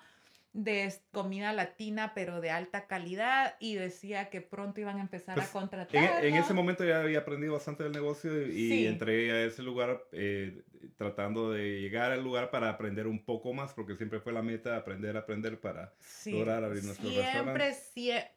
[0.52, 5.42] de comida latina, pero de alta calidad, y decía que pronto iban a empezar a
[5.42, 6.24] pues, contratar.
[6.24, 10.62] En, ese momento ya había aprendido bastante del negocio y entré a ese lugar eh,
[10.96, 14.76] tratando de llegar al lugar para aprender un poco más, porque siempre fue la meta,
[14.76, 15.94] aprender, aprender para
[16.26, 18.30] lograr abrir nuestro siempre, Siempre,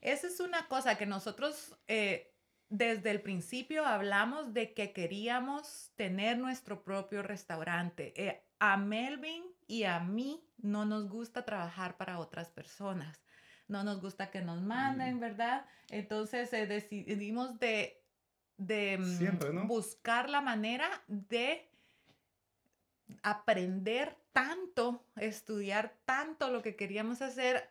[0.00, 1.76] esa es una cosa que nosotros...
[1.88, 2.32] Eh,
[2.70, 8.12] desde el principio hablamos de que queríamos tener nuestro propio restaurante.
[8.14, 13.22] Eh, a Melvin y a mí no nos gusta trabajar para otras personas.
[13.68, 15.20] No nos gusta que nos manden, mm.
[15.20, 15.66] ¿verdad?
[15.90, 18.02] Entonces eh, decidimos de,
[18.56, 21.70] de mm, buscar la manera de
[23.22, 27.70] aprender tanto, estudiar tanto lo que queríamos hacer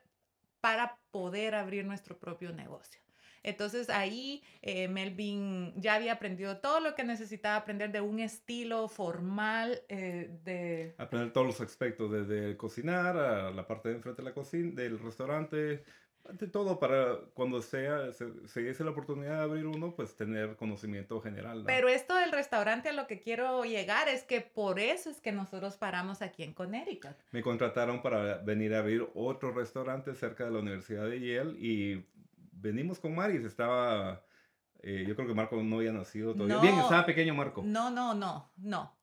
[0.62, 3.02] para poder abrir nuestro propio negocio.
[3.44, 8.88] Entonces ahí eh, Melvin ya había aprendido todo lo que necesitaba aprender de un estilo
[8.88, 10.96] formal eh, de...
[10.98, 15.00] Aprender todos los aspectos, desde cocinar a la parte de enfrente de la cocina, del
[15.00, 15.84] restaurante,
[16.30, 20.56] ante todo para cuando sea, se, se diese la oportunidad de abrir uno, pues tener
[20.56, 21.64] conocimiento general.
[21.66, 25.32] Pero esto del restaurante a lo que quiero llegar es que por eso es que
[25.32, 27.16] nosotros paramos aquí en Connecticut.
[27.32, 32.06] Me contrataron para venir a abrir otro restaurante cerca de la Universidad de Yale y
[32.60, 34.24] venimos con Maris, estaba,
[34.82, 36.60] eh, yo creo que Marco no había nacido todavía.
[36.60, 37.62] Bien, estaba pequeño Marco.
[37.64, 38.98] No, no, no, no.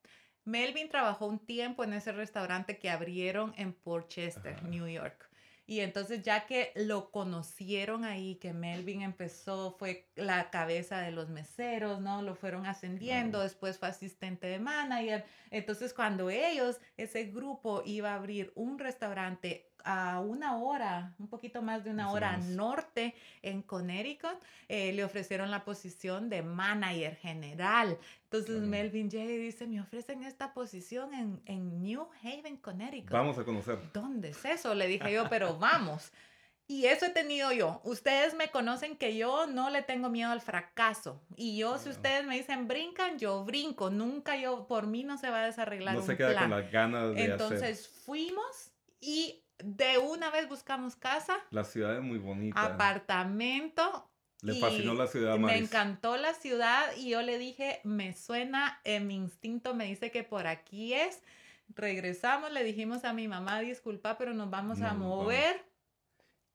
[0.44, 5.30] Melvin trabajó un tiempo en ese restaurante que abrieron en Port Chester, New York.
[5.66, 11.30] Y entonces ya que lo conocieron ahí, que Melvin empezó, fue la cabeza de los
[11.30, 12.20] meseros, ¿no?
[12.20, 15.24] Lo fueron ascendiendo, después fue asistente de manager.
[15.50, 21.62] Entonces cuando ellos, ese grupo iba a abrir un restaurante a una hora, un poquito
[21.62, 27.98] más de una hora norte en Connecticut, eh, le ofrecieron la posición de manager general.
[28.24, 29.24] Entonces Melvin J.
[29.24, 33.10] dice, me ofrecen esta posición en, en New Haven, Connecticut.
[33.10, 33.78] Vamos a conocer.
[33.92, 34.74] ¿Dónde es eso?
[34.74, 36.12] Le dije yo, pero vamos.
[36.66, 37.82] Y eso he tenido yo.
[37.84, 41.20] Ustedes me conocen que yo no le tengo miedo al fracaso.
[41.36, 43.90] Y yo, si ustedes me dicen brincan, yo brinco.
[43.90, 45.94] Nunca yo, por mí no se va a desarreglar.
[45.94, 51.36] No se queda con las ganas de Entonces fuimos y de una vez buscamos casa.
[51.50, 52.64] La ciudad es muy bonita.
[52.64, 54.10] Apartamento.
[54.42, 59.06] Le fascinó la ciudad, Me encantó la ciudad y yo le dije, me suena, en
[59.06, 61.22] mi instinto me dice que por aquí es.
[61.68, 65.64] Regresamos, le dijimos a mi mamá, disculpa, pero nos vamos a mover.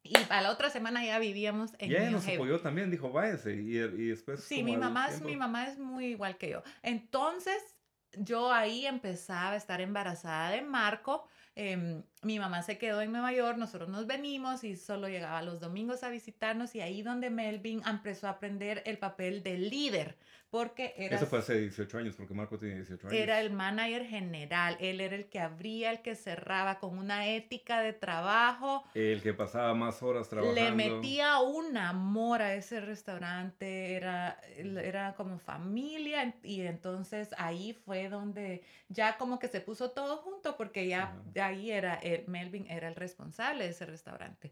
[0.03, 3.55] Y a la otra semana ya vivíamos en Y ella nos apoyó también, dijo, váyase.
[3.55, 4.43] Y, y después...
[4.43, 6.63] Sí, mi mamá, es, mi mamá es muy igual que yo.
[6.83, 7.75] Entonces,
[8.11, 11.27] yo ahí empezaba a estar embarazada de Marco
[11.61, 15.59] Em, mi mamá se quedó en Nueva York, nosotros nos venimos y solo llegaba los
[15.59, 20.17] domingos a visitarnos y ahí donde Melvin empezó a aprender el papel de líder,
[20.49, 21.15] porque era...
[21.15, 23.19] Eso fue hace 18 años, porque Marco tiene 18 años.
[23.19, 27.81] Era el manager general, él era el que abría, el que cerraba con una ética
[27.81, 28.83] de trabajo.
[28.95, 30.59] El que pasaba más horas trabajando.
[30.59, 38.09] Le metía un amor a ese restaurante, era, era como familia y entonces ahí fue
[38.09, 42.95] donde ya como que se puso todo junto porque ya, ahí era, Melvin era el
[42.95, 44.51] responsable de ese restaurante.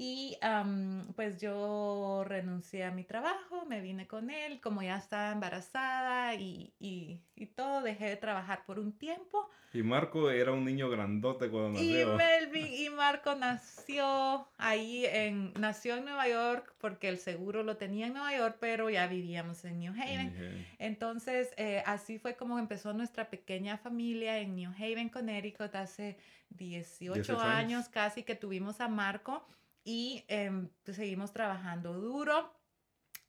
[0.00, 0.38] Y
[1.16, 6.72] pues yo renuncié a mi trabajo, me vine con él, como ya estaba embarazada y,
[6.78, 9.50] y, y, todo, dejé de trabajar por un tiempo.
[9.72, 12.14] Y Marco era un niño grandote cuando nació.
[12.14, 17.76] Y Melvin y Marco nació ahí en, nació en Nueva York porque el seguro lo
[17.76, 20.64] tenía en Nueva York, pero ya vivíamos en New Haven.
[20.78, 26.16] Entonces, eh, así fue como empezó nuestra pequeña familia en New Haven, Connecticut, hace
[26.50, 29.44] 18, años casi que tuvimos a Marco
[29.88, 32.52] y em, pues, seguimos trabajando duro.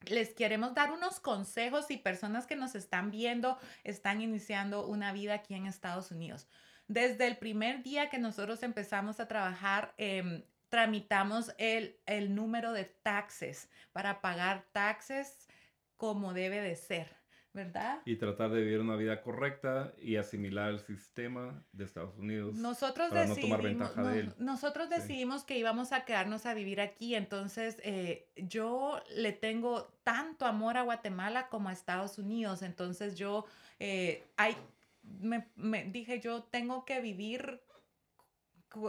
[0.02, 5.36] Les queremos dar unos consejos y personas que nos están viendo están iniciando una vida
[5.36, 6.50] aquí en Estados Unidos.
[6.90, 12.84] Desde el primer día que nosotros empezamos a trabajar, em, tramitamos el, el número de
[12.84, 15.48] taxes para pagar taxes
[15.96, 17.19] como debe de ser.
[17.60, 18.00] ¿Verdad?
[18.06, 23.10] Y tratar de vivir una vida correcta y asimilar el sistema de Estados Unidos nosotros
[23.10, 24.34] para no tomar ventaja de él.
[24.38, 30.46] Nosotros decidimos que íbamos a quedarnos a vivir aquí, entonces eh, yo le tengo tanto
[30.46, 33.46] amor a Guatemala como a Estados Unidos, entonces yo
[33.80, 34.56] eh, hay,
[35.04, 37.62] me, me dije yo tengo que vivir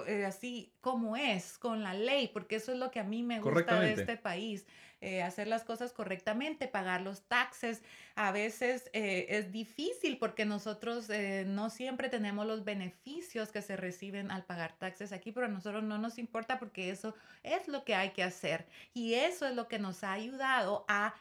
[0.07, 3.41] eh, así como es, con la ley, porque eso es lo que a mí me
[3.41, 4.67] gusta de este país,
[5.01, 7.83] eh, hacer las cosas correctamente, pagar los taxes.
[8.15, 11.09] A veces eh, es difícil porque nosotros
[11.47, 15.83] no siempre tenemos los beneficios que se reciben al pagar taxes aquí, pero a nosotros
[15.83, 19.67] no nos importa porque eso es lo que hay que hacer y eso es lo
[19.67, 21.15] que nos ha ayudado a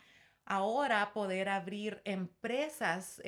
[0.46, 3.22] ahora poder abrir empresas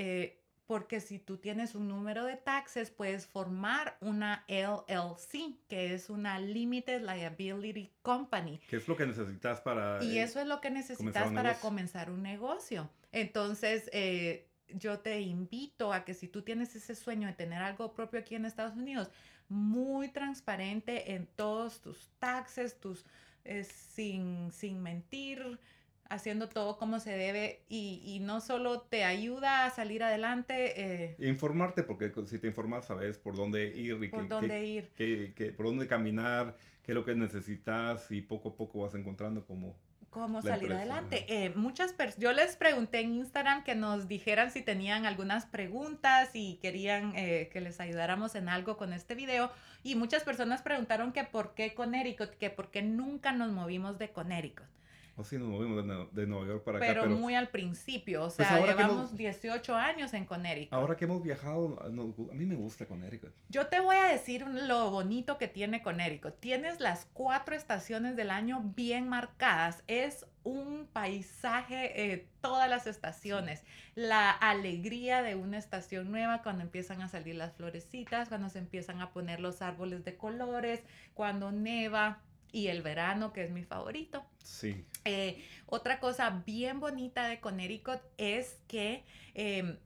[0.71, 6.39] porque si tú tienes un número de taxes, puedes formar una LLC, que es una
[6.39, 8.57] Limited Liability Company.
[8.69, 10.01] ¿Qué es lo que necesitas para...
[10.01, 12.89] Y eh, eso es lo que necesitas para comenzar un negocio.
[13.11, 17.91] Entonces, eh, yo te invito a que si tú tienes ese sueño de tener algo
[17.93, 19.09] propio aquí en Estados Unidos,
[19.49, 23.03] muy transparente en todos tus taxes, tus,
[23.43, 25.59] eh, sin, sin mentir,
[26.11, 30.73] haciendo todo como se debe y, y, no solo te ayuda a salir adelante.
[30.75, 35.53] Eh, Informarte, porque si te informas sabes por dónde ir y por dónde ir.
[35.55, 39.75] por dónde caminar, qué es lo que necesitas y poco a poco vas encontrando cómo
[40.11, 41.25] cómo salir adelante.
[41.29, 46.55] Eh, muchas yo les pregunté en Instagram que nos dijeran si tenían algunas preguntas y
[46.55, 49.51] querían eh, que les ayudáramos en algo con este video.
[49.83, 54.09] Y muchas personas preguntaron que por qué Connecticut, que por qué nunca nos movimos de
[54.09, 54.67] Connecticut.
[55.17, 56.87] O sí, nos movimos de, Nueva York para acá.
[56.87, 60.73] Pero muy al principio, o pues sea, llevamos 18 años en Connecticut.
[60.73, 63.31] Ahora que hemos viajado, a mí me gusta Connecticut.
[63.49, 66.39] Yo te voy a decir lo bonito que tiene Connecticut.
[66.39, 69.83] Tienes las cuatro estaciones del año bien marcadas.
[69.87, 73.63] Es un paisaje, eh, todas las estaciones,
[73.95, 79.01] la alegría de una estación nueva cuando empiezan a salir las florecitas, cuando se empiezan
[79.01, 80.81] a poner los árboles de colores,
[81.13, 82.21] cuando neva
[82.51, 84.23] y el verano, que es mi favorito.
[84.43, 84.85] Sí.
[85.05, 89.77] Eh, otra cosa bien bonita de Connecticut es que em,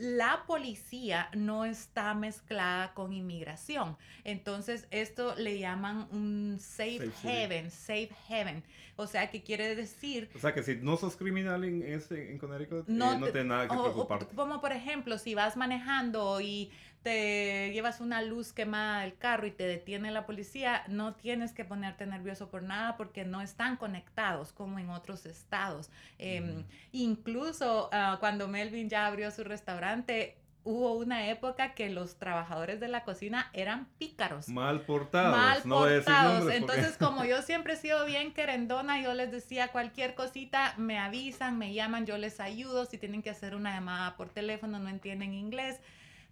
[0.00, 3.98] la policía no está mezclada con inmigración.
[4.24, 8.64] Entonces, esto le llaman un safe, haven, safe haven.
[8.96, 10.30] O sea, que quiere decir...
[10.34, 13.68] O sea, que si no sos criminal en, en Connecticut, no, eh, no tienes nada
[13.68, 14.34] que preocuparte.
[14.34, 16.70] como por ejemplo, si vas manejando y
[17.02, 21.64] te llevas una luz quemada del carro y te detiene la policía, no tienes que
[21.64, 25.90] ponerte nervioso por nada porque no están conectados como en otros estados.
[26.18, 32.80] Em, incluso ah, cuando Melvin ya abrió su restaurante, hubo una época que los trabajadores
[32.80, 34.48] de la cocina eran pícaros.
[34.48, 35.36] Mal portados.
[35.36, 36.52] Mal portados.
[36.52, 41.56] Entonces, como yo siempre he sido bien querendona, yo les decía cualquier cosita, me avisan,
[41.56, 42.84] me llaman, yo les ayudo.
[42.84, 45.80] Si tienen que hacer una llamada por teléfono, no entienden inglés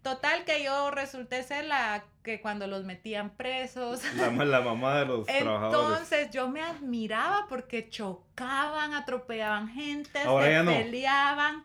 [0.02, 4.02] Total que yo resulté ser la que cuando los metían presos.
[4.16, 5.98] La, la mamá de los trabajadores.
[5.98, 11.64] Entonces yo me admiraba porque chocaban, atropellaban gente, se peleaban.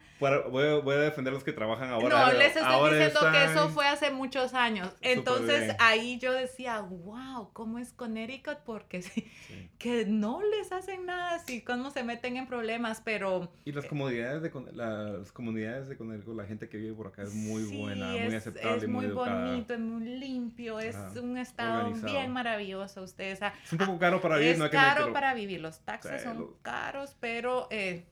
[0.49, 2.27] Voy a, defender a los que trabajan ahora.
[2.27, 4.89] No, les estoy diciendo que eso fue hace muchos años.
[5.01, 8.59] Entonces ahí yo decía, wow, ¿cómo es Connecticut?
[8.65, 9.29] Porque sí,
[9.77, 13.51] que no les hacen nada, así cómo se meten en problemas, pero...
[13.65, 17.33] Y las comunidades de, las comunidades de Connecticut, la gente que vive por acá es
[17.33, 20.05] muy buena, muy aceptable, es muy, bonito, es muy
[20.43, 23.03] limpio, es un estado bien maravilloso.
[23.03, 27.15] Ustedes, es un poco caro para vivir, es caro para vivir, los taxes son caros,
[27.19, 27.67] pero...
[27.71, 28.05] Eh,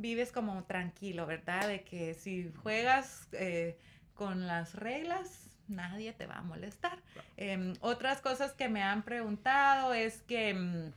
[0.00, 1.68] vives como tranquilo, ¿verdad?
[1.68, 3.76] De que si juegas eh,
[4.14, 6.98] con las reglas, nadie te va a molestar.
[7.36, 10.54] Em, otras cosas que me han preguntado es que...
[10.54, 10.92] Mm,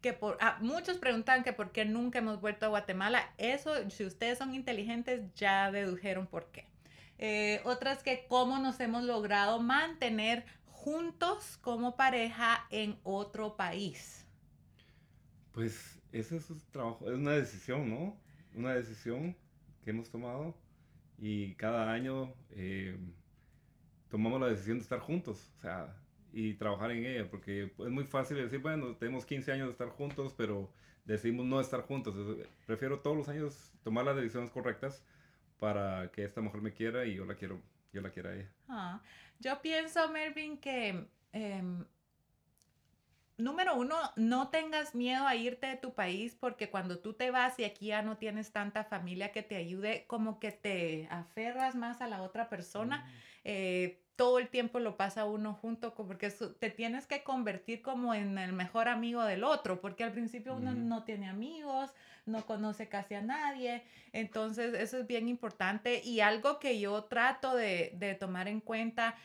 [0.00, 3.30] que por, ah, muchos preguntan que por qué nunca hemos vuelto a Guatemala.
[3.38, 6.66] Eso, si ustedes son inteligentes, ya dedujeron por qué.
[7.24, 14.26] Eh, otras que cómo nos hemos logrado mantener juntos como pareja en otro país?
[15.52, 18.20] Pues ese es un trabajo, es una decisión, ¿no?
[18.56, 19.36] Una decisión
[19.84, 20.56] que hemos tomado
[21.16, 22.98] y cada año eh,
[24.08, 25.96] tomamos la decisión de estar juntos, o sea,
[26.32, 29.90] y trabajar en ella, porque es muy fácil decir, bueno, tenemos 15 años de estar
[29.90, 30.72] juntos, pero
[31.04, 32.16] decidimos no estar juntos.
[32.66, 35.04] Prefiero todos los años tomar las decisiones correctas
[35.62, 38.50] para que esta mujer me quiera y yo la quiero, yo la quiera a ella.
[38.68, 39.00] Ah,
[39.38, 41.84] yo pienso, Melvin, que em,
[43.36, 47.60] número uno, no tengas miedo a irte de tu país porque cuando tú te vas
[47.60, 52.00] y aquí ya no tienes tanta familia que te ayude, como que te aferras más
[52.00, 53.04] a la otra persona.
[53.04, 53.10] Mm.
[53.44, 58.38] Eh, todo el tiempo lo pasa uno junto, porque te tienes que convertir como en
[58.38, 61.90] el mejor amigo del otro, porque al principio uno no tiene amigos,
[62.26, 63.82] no conoce casi a nadie,
[64.12, 69.16] entonces eso es bien importante y algo que yo trato de, de tomar en cuenta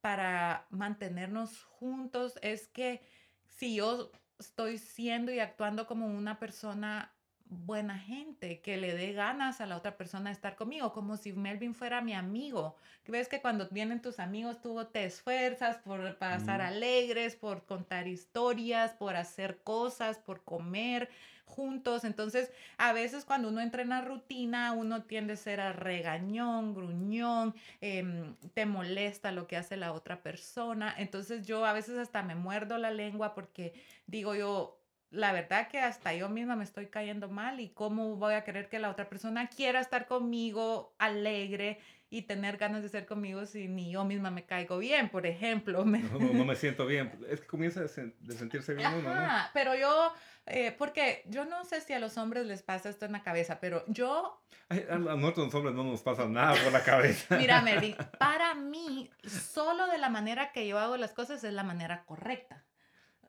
[0.00, 3.02] para mantenernos juntos es que
[3.46, 7.14] si yo estoy siendo y actuando como una persona
[7.52, 11.32] buena gente, que le dé ganas a la otra persona de estar conmigo, como si
[11.32, 12.76] Melvin fuera mi amigo.
[13.06, 18.92] Ves que cuando vienen tus amigos, tú te esfuerzas por pasar alegres, por contar historias,
[18.92, 21.10] por hacer cosas, por comer
[21.44, 22.04] juntos.
[22.04, 26.74] Entonces, a veces cuando uno entra en la rutina, uno tiende a ser a regañón,
[26.74, 30.94] gruñón, em, te molesta lo que hace la otra persona.
[30.96, 33.74] Entonces, yo a veces hasta me muerdo la lengua porque
[34.06, 34.81] digo yo,
[35.12, 38.68] la verdad que hasta yo misma me estoy cayendo mal y cómo voy a querer
[38.68, 43.68] que la otra persona quiera estar conmigo alegre y tener ganas de ser conmigo si
[43.68, 45.84] ni yo misma me caigo bien, por ejemplo.
[45.84, 47.10] No, me siento bien.
[47.28, 49.28] Es que comienza de, sentirse bien uno, ¿no?
[49.54, 50.12] Pero yo,
[50.46, 53.60] eh, porque yo no sé si a los hombres les pasa esto en la cabeza,
[53.60, 54.42] pero yo...
[54.68, 57.36] a nosotros los hombres no nos pasa nada por la cabeza.
[57.38, 61.64] Mira, Melvin, para mí, solo de la manera que yo hago las cosas es la
[61.64, 62.64] manera correcta.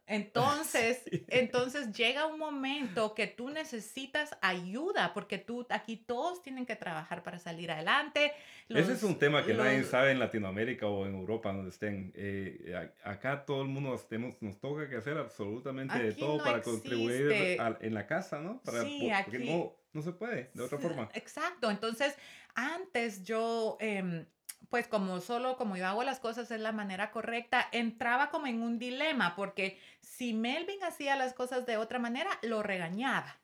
[0.06, 6.76] Entonces, entonces llega un momento que tú necesitas ayuda porque tú aquí todos tienen que
[6.76, 8.34] trabajar para salir adelante.
[8.70, 12.12] Ese es un tema que nadie sabe en Latinoamérica o en Europa donde estén.
[12.16, 17.58] Eh, acá todo el mundo tenemos, nos toca que hacer absolutamente de todo para contribuir
[17.80, 18.62] en la casa, ¿no?
[18.62, 21.10] Para, sí, porque no, no se puede de otra forma.
[21.14, 21.70] Exacto.
[21.70, 22.16] Entonces,
[22.56, 24.26] antes yo em,
[24.74, 28.64] pues como solo como yo hago las cosas es la manera correcta, entraba como en
[28.64, 33.38] un dilema, porque si Melvin hacía las cosas de otra manera, lo regañaba.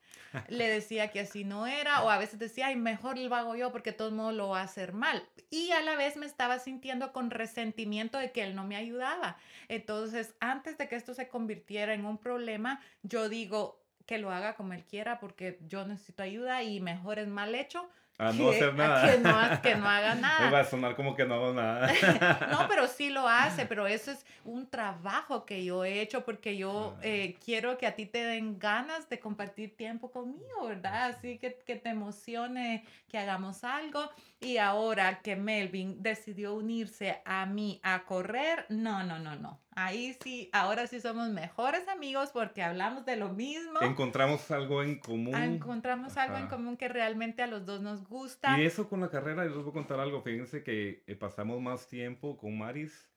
[0.48, 3.70] Le decía que así no era, o a veces decía, ay, mejor lo hago yo
[3.70, 5.24] porque todo mundo lo va a hacer mal.
[5.50, 9.36] Y a la vez me estaba sintiendo con resentimiento de que él no me ayudaba.
[9.68, 14.56] Entonces, antes de que esto se convirtiera en un problema, yo digo que lo haga
[14.56, 17.88] como él quiera porque yo necesito ayuda y mejor es mal hecho
[18.20, 19.10] a no hacer nada.
[19.10, 20.44] Que no, que no haga nada.
[20.44, 21.90] Me va a sonar como que no hago nada.
[22.50, 26.56] no, pero sí lo hace, pero eso es un trabajo que yo he hecho porque
[26.56, 27.00] yo ah.
[27.02, 31.06] eh, quiero que a ti te den ganas de compartir tiempo conmigo, ¿verdad?
[31.06, 34.10] Así que, que te emocione que hagamos algo.
[34.40, 39.60] Y ahora que Melvin decidió unirse a mí a correr, no, no, no, no.
[39.76, 43.80] Ahí sí, ahora sí somos mejores amigos porque hablamos de lo mismo.
[43.80, 45.34] Encontramos algo en común.
[45.34, 48.09] Encontramos algo en común que realmente a los dos nos gusta.
[48.58, 50.20] Y eso con la carrera, les voy a contar algo.
[50.20, 53.08] Fíjense que eh, pasamos más tiempo con Maris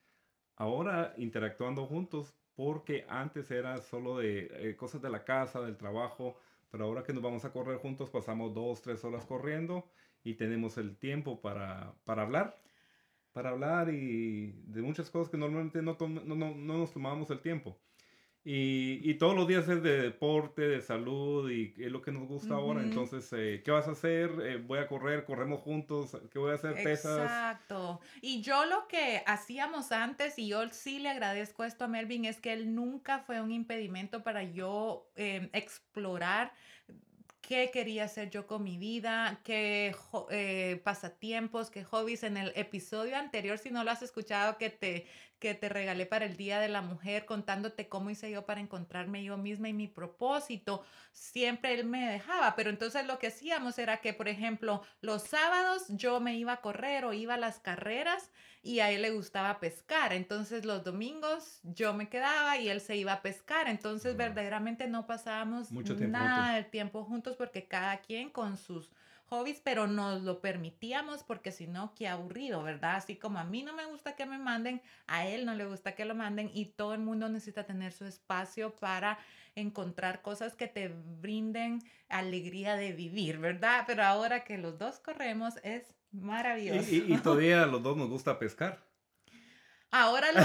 [0.55, 6.37] ahora interactuando juntos porque antes era solo de eh, cosas de la casa, del trabajo,
[6.69, 9.89] pero ahora que nos vamos a correr juntos pasamos dos, tres horas corriendo
[10.23, 12.59] y tenemos el tiempo para, para hablar,
[13.31, 17.41] para hablar y de muchas cosas que normalmente no, no, no, no nos tomábamos el
[17.41, 17.79] tiempo.
[18.45, 22.27] Y, y, todos los días es de deporte, de salud y es lo que nos
[22.27, 22.81] gusta ahora.
[22.81, 24.31] Entonces, eh, ¿qué vas a hacer?
[24.43, 26.17] Eh, voy a correr, corremos juntos.
[26.29, 26.73] ¿Qué voy a hacer?
[26.83, 27.21] Pesas.
[27.21, 28.01] Exacto.
[28.21, 32.41] Y yo lo que hacíamos antes, y yo sí le agradezco esto a Melvin, es
[32.41, 36.51] que él nunca fue un impedimento para yo eh, explorar
[37.47, 39.95] qué quería hacer yo con mi vida, qué
[40.31, 42.23] eh, pasatiempos, qué hobbies.
[42.23, 45.05] En el episodio anterior, si no lo has escuchado, que te
[45.43, 49.25] que te regalé para el Día de la Mujer, contándote cómo hice yo para encontrarme
[49.25, 50.85] yo misma y mi propósito.
[51.11, 55.83] Siempre él me dejaba, pero entonces lo que hacíamos era que, por ejemplo, los sábados
[55.89, 58.31] yo me iba a correr o iba a las carreras
[58.63, 60.13] y a él le gustaba pescar.
[60.13, 63.67] Entonces los domingos yo me quedaba y él se iba a pescar.
[63.67, 68.89] Entonces verdaderamente no pasábamos nada del tiempo juntos porque cada quien con sus
[69.25, 72.95] hobbies, pero nos lo permitíamos porque si no, qué aburrido, ¿verdad?
[72.95, 75.95] Así como a mí no me gusta que me manden, a él no le gusta
[75.95, 79.17] que lo manden y todo el mundo necesita tener su espacio para
[79.55, 83.83] encontrar cosas que te brinden alegría de vivir, ¿verdad?
[83.87, 86.89] Pero ahora que los dos corremos es maravilloso.
[86.89, 88.79] Y, y todavía los dos nos gusta pescar.
[89.95, 90.41] Ahora lo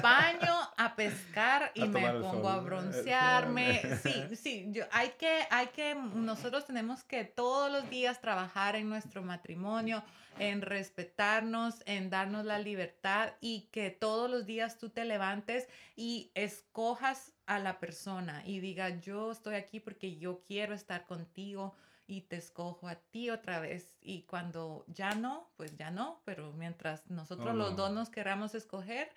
[0.00, 3.82] baño a pescar y me pongo a broncearme.
[4.00, 8.88] Sí, sí, yo, hay que, hay que, nosotros tenemos que todos los días trabajar en
[8.88, 10.04] nuestro matrimonio,
[10.38, 16.30] en respetarnos, en darnos la libertad y que todos los días tú te levantes y
[16.36, 21.74] escojas a la persona y diga, yo estoy aquí porque yo quiero estar contigo
[22.06, 23.96] y te escojo a ti otra vez.
[24.00, 29.10] Y cuando ya no, pues ya no, pero mientras nosotros los dos nos queramos escoger,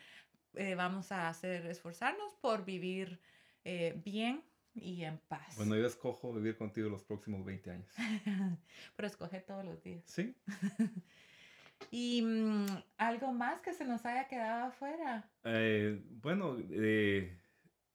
[0.56, 3.20] eh, vamos a hacer, esforzarnos por vivir
[3.64, 5.56] eh, bien y en paz.
[5.58, 7.94] Bueno, yo escojo vivir contigo los próximos 20 años.
[8.96, 10.04] pero escoge todos los días.
[10.06, 10.36] Sí.
[11.92, 12.66] ¿Y mm,
[12.98, 15.30] algo más que se nos haya quedado afuera?
[15.44, 17.38] Eh, bueno, eh,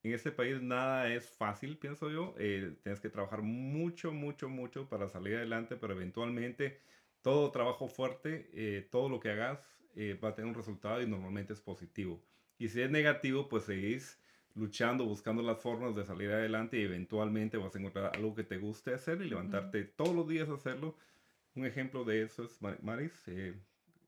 [0.03, 2.35] en este país nada es fácil, pienso yo.
[2.37, 6.79] Eh, tienes que trabajar mucho, mucho, mucho para salir adelante, pero eventualmente
[7.21, 11.07] todo trabajo fuerte, eh, todo lo que hagas eh, va a tener un resultado y
[11.07, 12.21] normalmente es positivo.
[12.57, 14.21] Y si es negativo, pues seguís
[14.55, 18.57] luchando, buscando las formas de salir adelante y eventualmente vas a encontrar algo que te
[18.57, 20.97] guste hacer y levantarte todos los días a hacerlo.
[21.55, 23.21] Un ejemplo de eso es Maris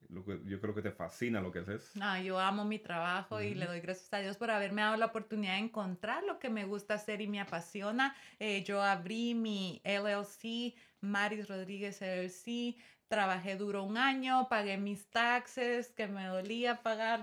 [0.09, 1.91] yo creo que te fascina lo que haces.
[1.95, 5.07] No, yo amo mi trabajo y le doy gracias a Dios por haberme dado la
[5.07, 8.15] oportunidad de encontrar lo que me gusta hacer y me apasiona.
[8.39, 12.75] Eh, yo abrí mi LLC, Maris Rodríguez LLC.
[13.07, 17.21] Trabajé duro un año, pagué mis taxes, que me dolía pagar.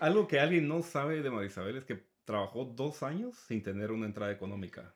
[0.00, 4.06] algo que alguien no sabe de Marisabel es que trabajó dos años sin tener una
[4.06, 4.94] entrada económica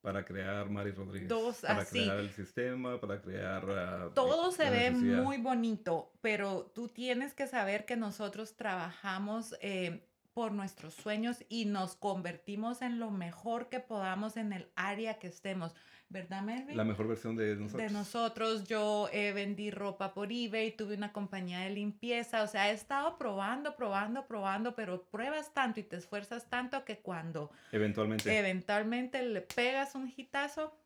[0.00, 1.28] para crear Mari Rodríguez.
[1.28, 3.64] Dos, para crear el sistema, para crear...
[3.70, 10.06] Ah, Todo se ve muy bonito, pero tú tienes que saber que nosotros trabajamos eh,
[10.32, 15.26] por nuestros sueños y nos convertimos en lo mejor que podamos en el área que
[15.26, 15.74] estemos.
[16.10, 16.76] ¿Verdad, Melvin?
[16.76, 17.82] La mejor versión de nosotros.
[17.82, 22.70] De nosotros, yo eh, vendí ropa por eBay, tuve una compañía de limpieza, o sea,
[22.70, 28.38] he estado probando, probando, probando, pero pruebas tanto y te esfuerzas tanto que cuando eventualmente,
[28.38, 30.76] eventualmente le pegas un hitazo,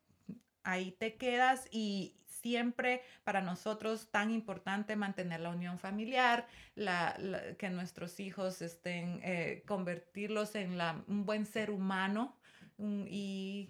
[0.62, 7.16] ahí te quedas y siempre para nosotros tan importante mantener la unión familiar, la,
[7.58, 12.36] que nuestros hijos estén, eh, convertirlos en la, un buen ser humano,
[12.78, 13.68] y,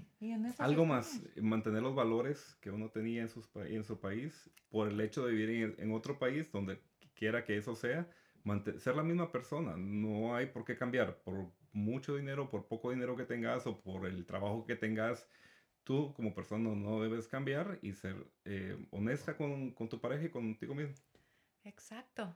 [0.59, 5.01] Algo más, mantener los valores que uno tenía en, sus, en su país por el
[5.01, 6.81] hecho de vivir en, otro país, donde
[7.15, 8.09] quiera que eso sea,
[8.79, 9.77] ser la misma persona.
[9.77, 14.07] No hay por qué cambiar por mucho dinero, por poco dinero que tengas o por
[14.07, 15.29] el trabajo que tengas.
[15.83, 20.31] Tú como persona no debes cambiar y ser eh, honesta con, con tu pareja y
[20.31, 20.95] contigo mismo.
[21.63, 22.35] Exacto.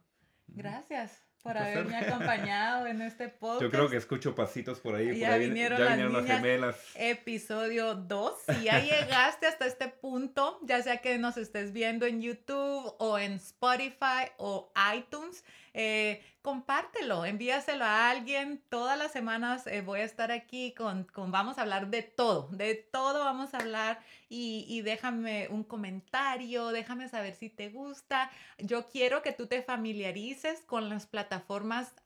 [0.48, 3.62] Gracias por haberme acompañado en este podcast.
[3.62, 5.18] Yo creo que escucho pasitos por ahí.
[5.18, 5.80] Ya, vinieron,
[6.12, 6.76] las, gemelas.
[6.95, 8.34] Episodio 2.
[8.49, 13.18] Si ya llegaste hasta este punto, ya sea que nos estés viendo en YouTube o
[13.18, 18.61] en Spotify o iTunes, eh, compártelo, envíaselo a alguien.
[18.68, 22.49] Todas las semanas eh, voy a estar aquí con, con, vamos a hablar de todo,
[22.51, 28.30] de todo vamos a hablar y, y, déjame un comentario, déjame saber si te gusta.
[28.59, 31.28] Yo quiero que tú te familiarices con las plataformas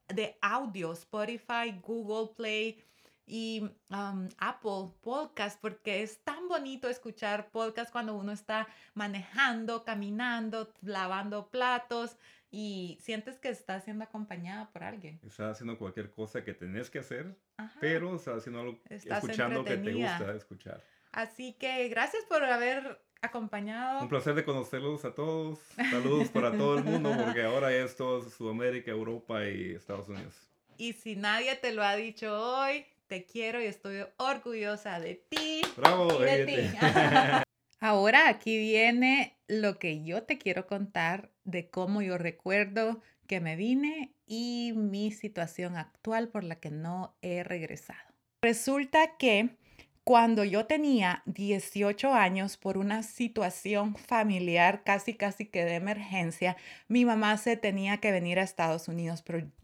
[0.08, 2.82] de audio, Spotify, Google Play
[3.26, 10.72] y um, Apple Podcast, porque es tan bonito escuchar podcast cuando uno está manejando, caminando,
[10.82, 12.16] lavando platos
[12.50, 15.18] y sientes que estás siendo acompañada por alguien.
[15.22, 17.36] Estás haciendo cualquier cosa que tenés que hacer,
[17.80, 20.84] pero estás haciendo algo, escuchando que te gusta escuchar.
[21.12, 24.02] Así que gracias por haber acompañado.
[24.02, 25.60] Un placer de conocerlos a todos.
[25.76, 30.34] Saludos para todo el mundo, porque ahora es todo Sudamérica, Europa y Estados Unidos.
[30.76, 35.62] Y si nadie te lo ha dicho hoy, te quiero y estoy orgullosa de ti.
[35.76, 36.76] Bravo, de ti.
[37.80, 43.56] Ahora aquí viene lo que yo te quiero contar de cómo yo recuerdo que me
[43.56, 48.12] vine y mi situación actual por la que no he regresado.
[48.42, 49.56] Resulta que
[50.04, 56.56] cuando yo tenía 18 años por una situación familiar casi casi que de emergencia,
[56.88, 59.22] mi mamá se tenía que venir a Estados Unidos,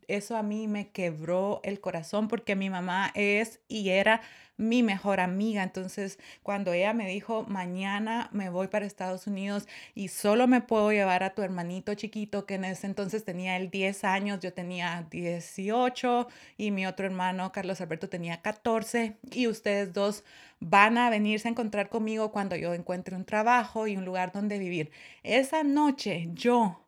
[0.09, 4.23] eso a mí me quebró el corazón porque mi mamá es y era
[4.59, 5.63] mi mejor amiga.
[5.63, 10.91] Entonces, cuando ella me dijo, mañana me voy para Estados Unidos y solo me puedo
[10.93, 15.07] llevar a tu hermanito chiquito, que en ese entonces tenía él 10 años, yo tenía
[15.11, 20.25] 18 y mi otro hermano, Carlos Alberto, tenía 14 y ustedes dos
[20.61, 24.59] van a venirse a encontrar conmigo cuando yo encuentre un trabajo y un lugar donde
[24.59, 24.91] vivir.
[25.23, 26.88] Esa noche yo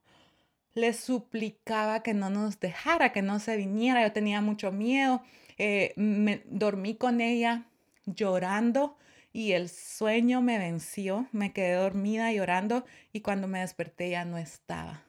[0.74, 4.02] le suplicaba que no nos dejara, que no se viniera.
[4.02, 5.22] Yo tenía mucho miedo.
[5.58, 7.66] Eh, me dormí con ella
[8.06, 8.96] llorando
[9.32, 11.26] y el sueño me venció.
[11.32, 15.02] Me quedé dormida llorando y cuando me desperté ya no estaba.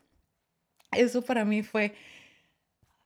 [0.92, 1.94] Eso para mí fue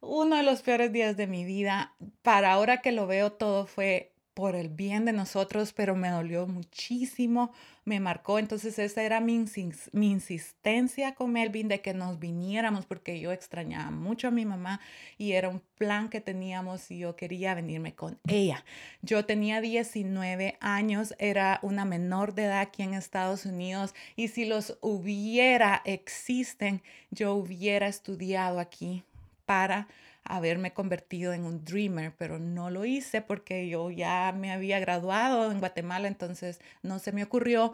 [0.01, 1.93] uno de los peores días de mi vida.
[2.21, 6.45] Para ahora que lo veo todo fue por el bien de nosotros, pero me dolió
[6.45, 7.53] muchísimo,
[7.85, 8.37] me marcó.
[8.37, 9.45] Entonces esa era mi,
[9.93, 14.81] mi, insistencia con Melvin de que nos viniéramos porque yo extrañaba mucho a mi mamá
[15.17, 18.65] y era un plan que teníamos y yo quería venirme con ella.
[19.01, 24.43] Yo tenía 19 años, era una menor de edad aquí en Estados Unidos y si
[24.43, 29.05] los hubiera, existen, yo hubiera estudiado aquí
[29.45, 29.87] para
[30.25, 35.51] haberme convertido en un dreamer, pero no lo hice porque yo ya me había graduado
[35.51, 37.73] en Guatemala, entonces no se me ocurrió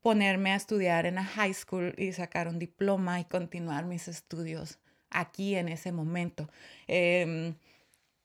[0.00, 4.78] ponerme a estudiar en la high school y sacar un diploma y continuar mis estudios
[5.10, 6.48] aquí en ese momento.
[6.86, 7.54] Em,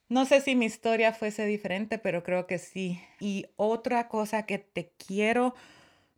[0.09, 3.01] no sé si mi historia fuese diferente, pero creo que sí.
[3.19, 5.53] Y otra cosa que te quiero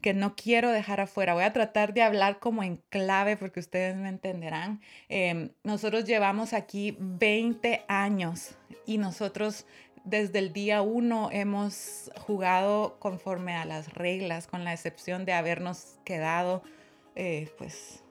[0.01, 1.33] que no quiero dejar afuera.
[1.33, 4.81] Voy a tratar de hablar como en clave porque ustedes me entenderán.
[5.09, 9.65] Em, nosotros llevamos aquí 20 años y nosotros
[10.05, 15.99] desde el día uno hemos jugado conforme a las reglas, con la excepción de habernos
[16.05, 16.63] quedado,
[17.15, 18.03] eh, pues,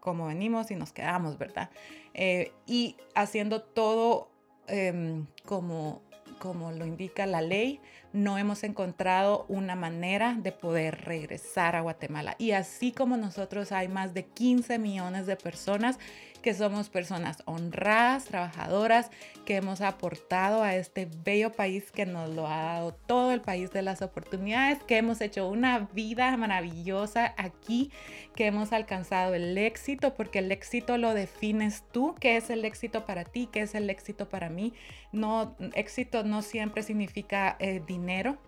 [0.00, 1.70] como venimos y nos quedamos, ¿verdad?
[2.14, 4.30] Eh, y haciendo todo
[4.66, 6.02] em, como
[6.38, 7.80] como lo indica la ley,
[8.12, 12.36] no hemos encontrado una manera de poder regresar a Guatemala.
[12.38, 15.98] Y así como nosotros hay más de 15 millones de personas
[16.42, 19.10] que somos personas honradas, trabajadoras,
[19.44, 23.70] que hemos aportado a este bello país que nos lo ha dado todo el país
[23.70, 27.90] de las oportunidades, que hemos hecho una vida maravillosa aquí,
[28.34, 33.04] que hemos alcanzado el éxito, porque el éxito lo defines tú, qué es el éxito
[33.04, 34.72] para ti, qué es el éxito para mí.
[35.12, 38.38] No, éxito no siempre significa eh, dinero,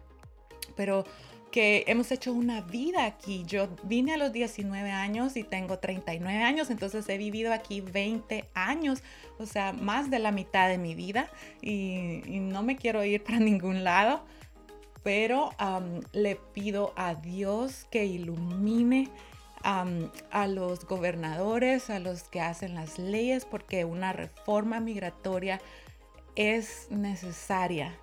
[0.76, 1.04] pero
[1.50, 3.44] que hemos hecho una vida aquí.
[3.46, 8.48] Yo vine a los 19 años y tengo 39 años, entonces he vivido aquí 20
[8.54, 9.02] años,
[9.38, 11.28] o sea, más de la mitad de mi vida
[11.60, 14.24] y, no me quiero ir para ningún lado,
[15.02, 15.50] pero
[16.12, 19.08] le pido a Dios que ilumine
[19.62, 25.60] a los gobernadores, a los que hacen las leyes, porque una reforma migratoria
[26.34, 27.98] es necesaria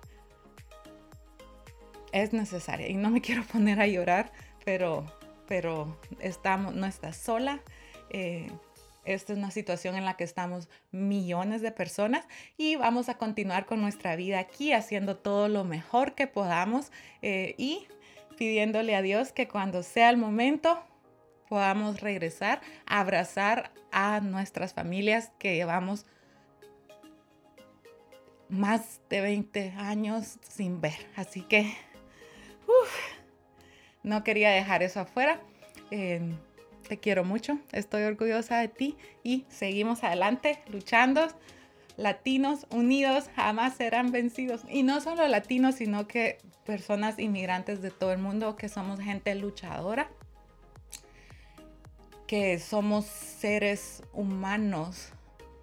[2.12, 2.88] es necesaria.
[2.88, 4.32] Y no me quiero poner a llorar,
[4.64, 5.04] pero,
[5.46, 7.60] pero estamos, no estás sola.
[8.10, 8.50] Eh,
[9.04, 12.26] esta es una situación en la que estamos millones de personas
[12.58, 16.92] y vamos a continuar con nuestra vida aquí haciendo todo lo mejor que podamos
[17.22, 17.86] eh, y
[18.36, 20.78] pidiéndole a Dios que cuando sea el momento
[21.48, 26.04] podamos regresar a abrazar a nuestras familias que llevamos
[28.50, 31.06] más de 20 años sin ver.
[31.16, 31.74] Así que
[34.02, 35.40] no quería dejar eso afuera.
[35.90, 36.36] Em,
[36.88, 41.28] te quiero mucho, estoy orgullosa de ti y seguimos adelante luchando.
[41.96, 44.62] Latinos unidos jamás serán vencidos.
[44.68, 49.34] Y no solo latinos, sino que personas inmigrantes de todo el mundo que somos gente
[49.34, 50.08] luchadora,
[52.26, 55.12] que somos seres humanos.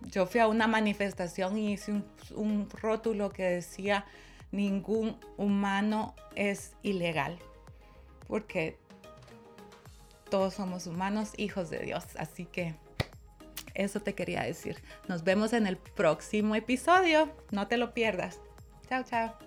[0.01, 4.05] Yo fui a una manifestación y hice un, un rótulo que decía
[4.51, 7.37] ningún humano es ilegal,
[8.27, 8.77] porque
[10.29, 12.03] todos somos humanos, hijos de Dios.
[12.17, 12.75] Así que
[13.73, 14.81] eso te quería decir.
[15.07, 17.29] Nos vemos en el próximo episodio.
[17.51, 18.39] No te lo pierdas.
[18.89, 19.44] Chao, chao.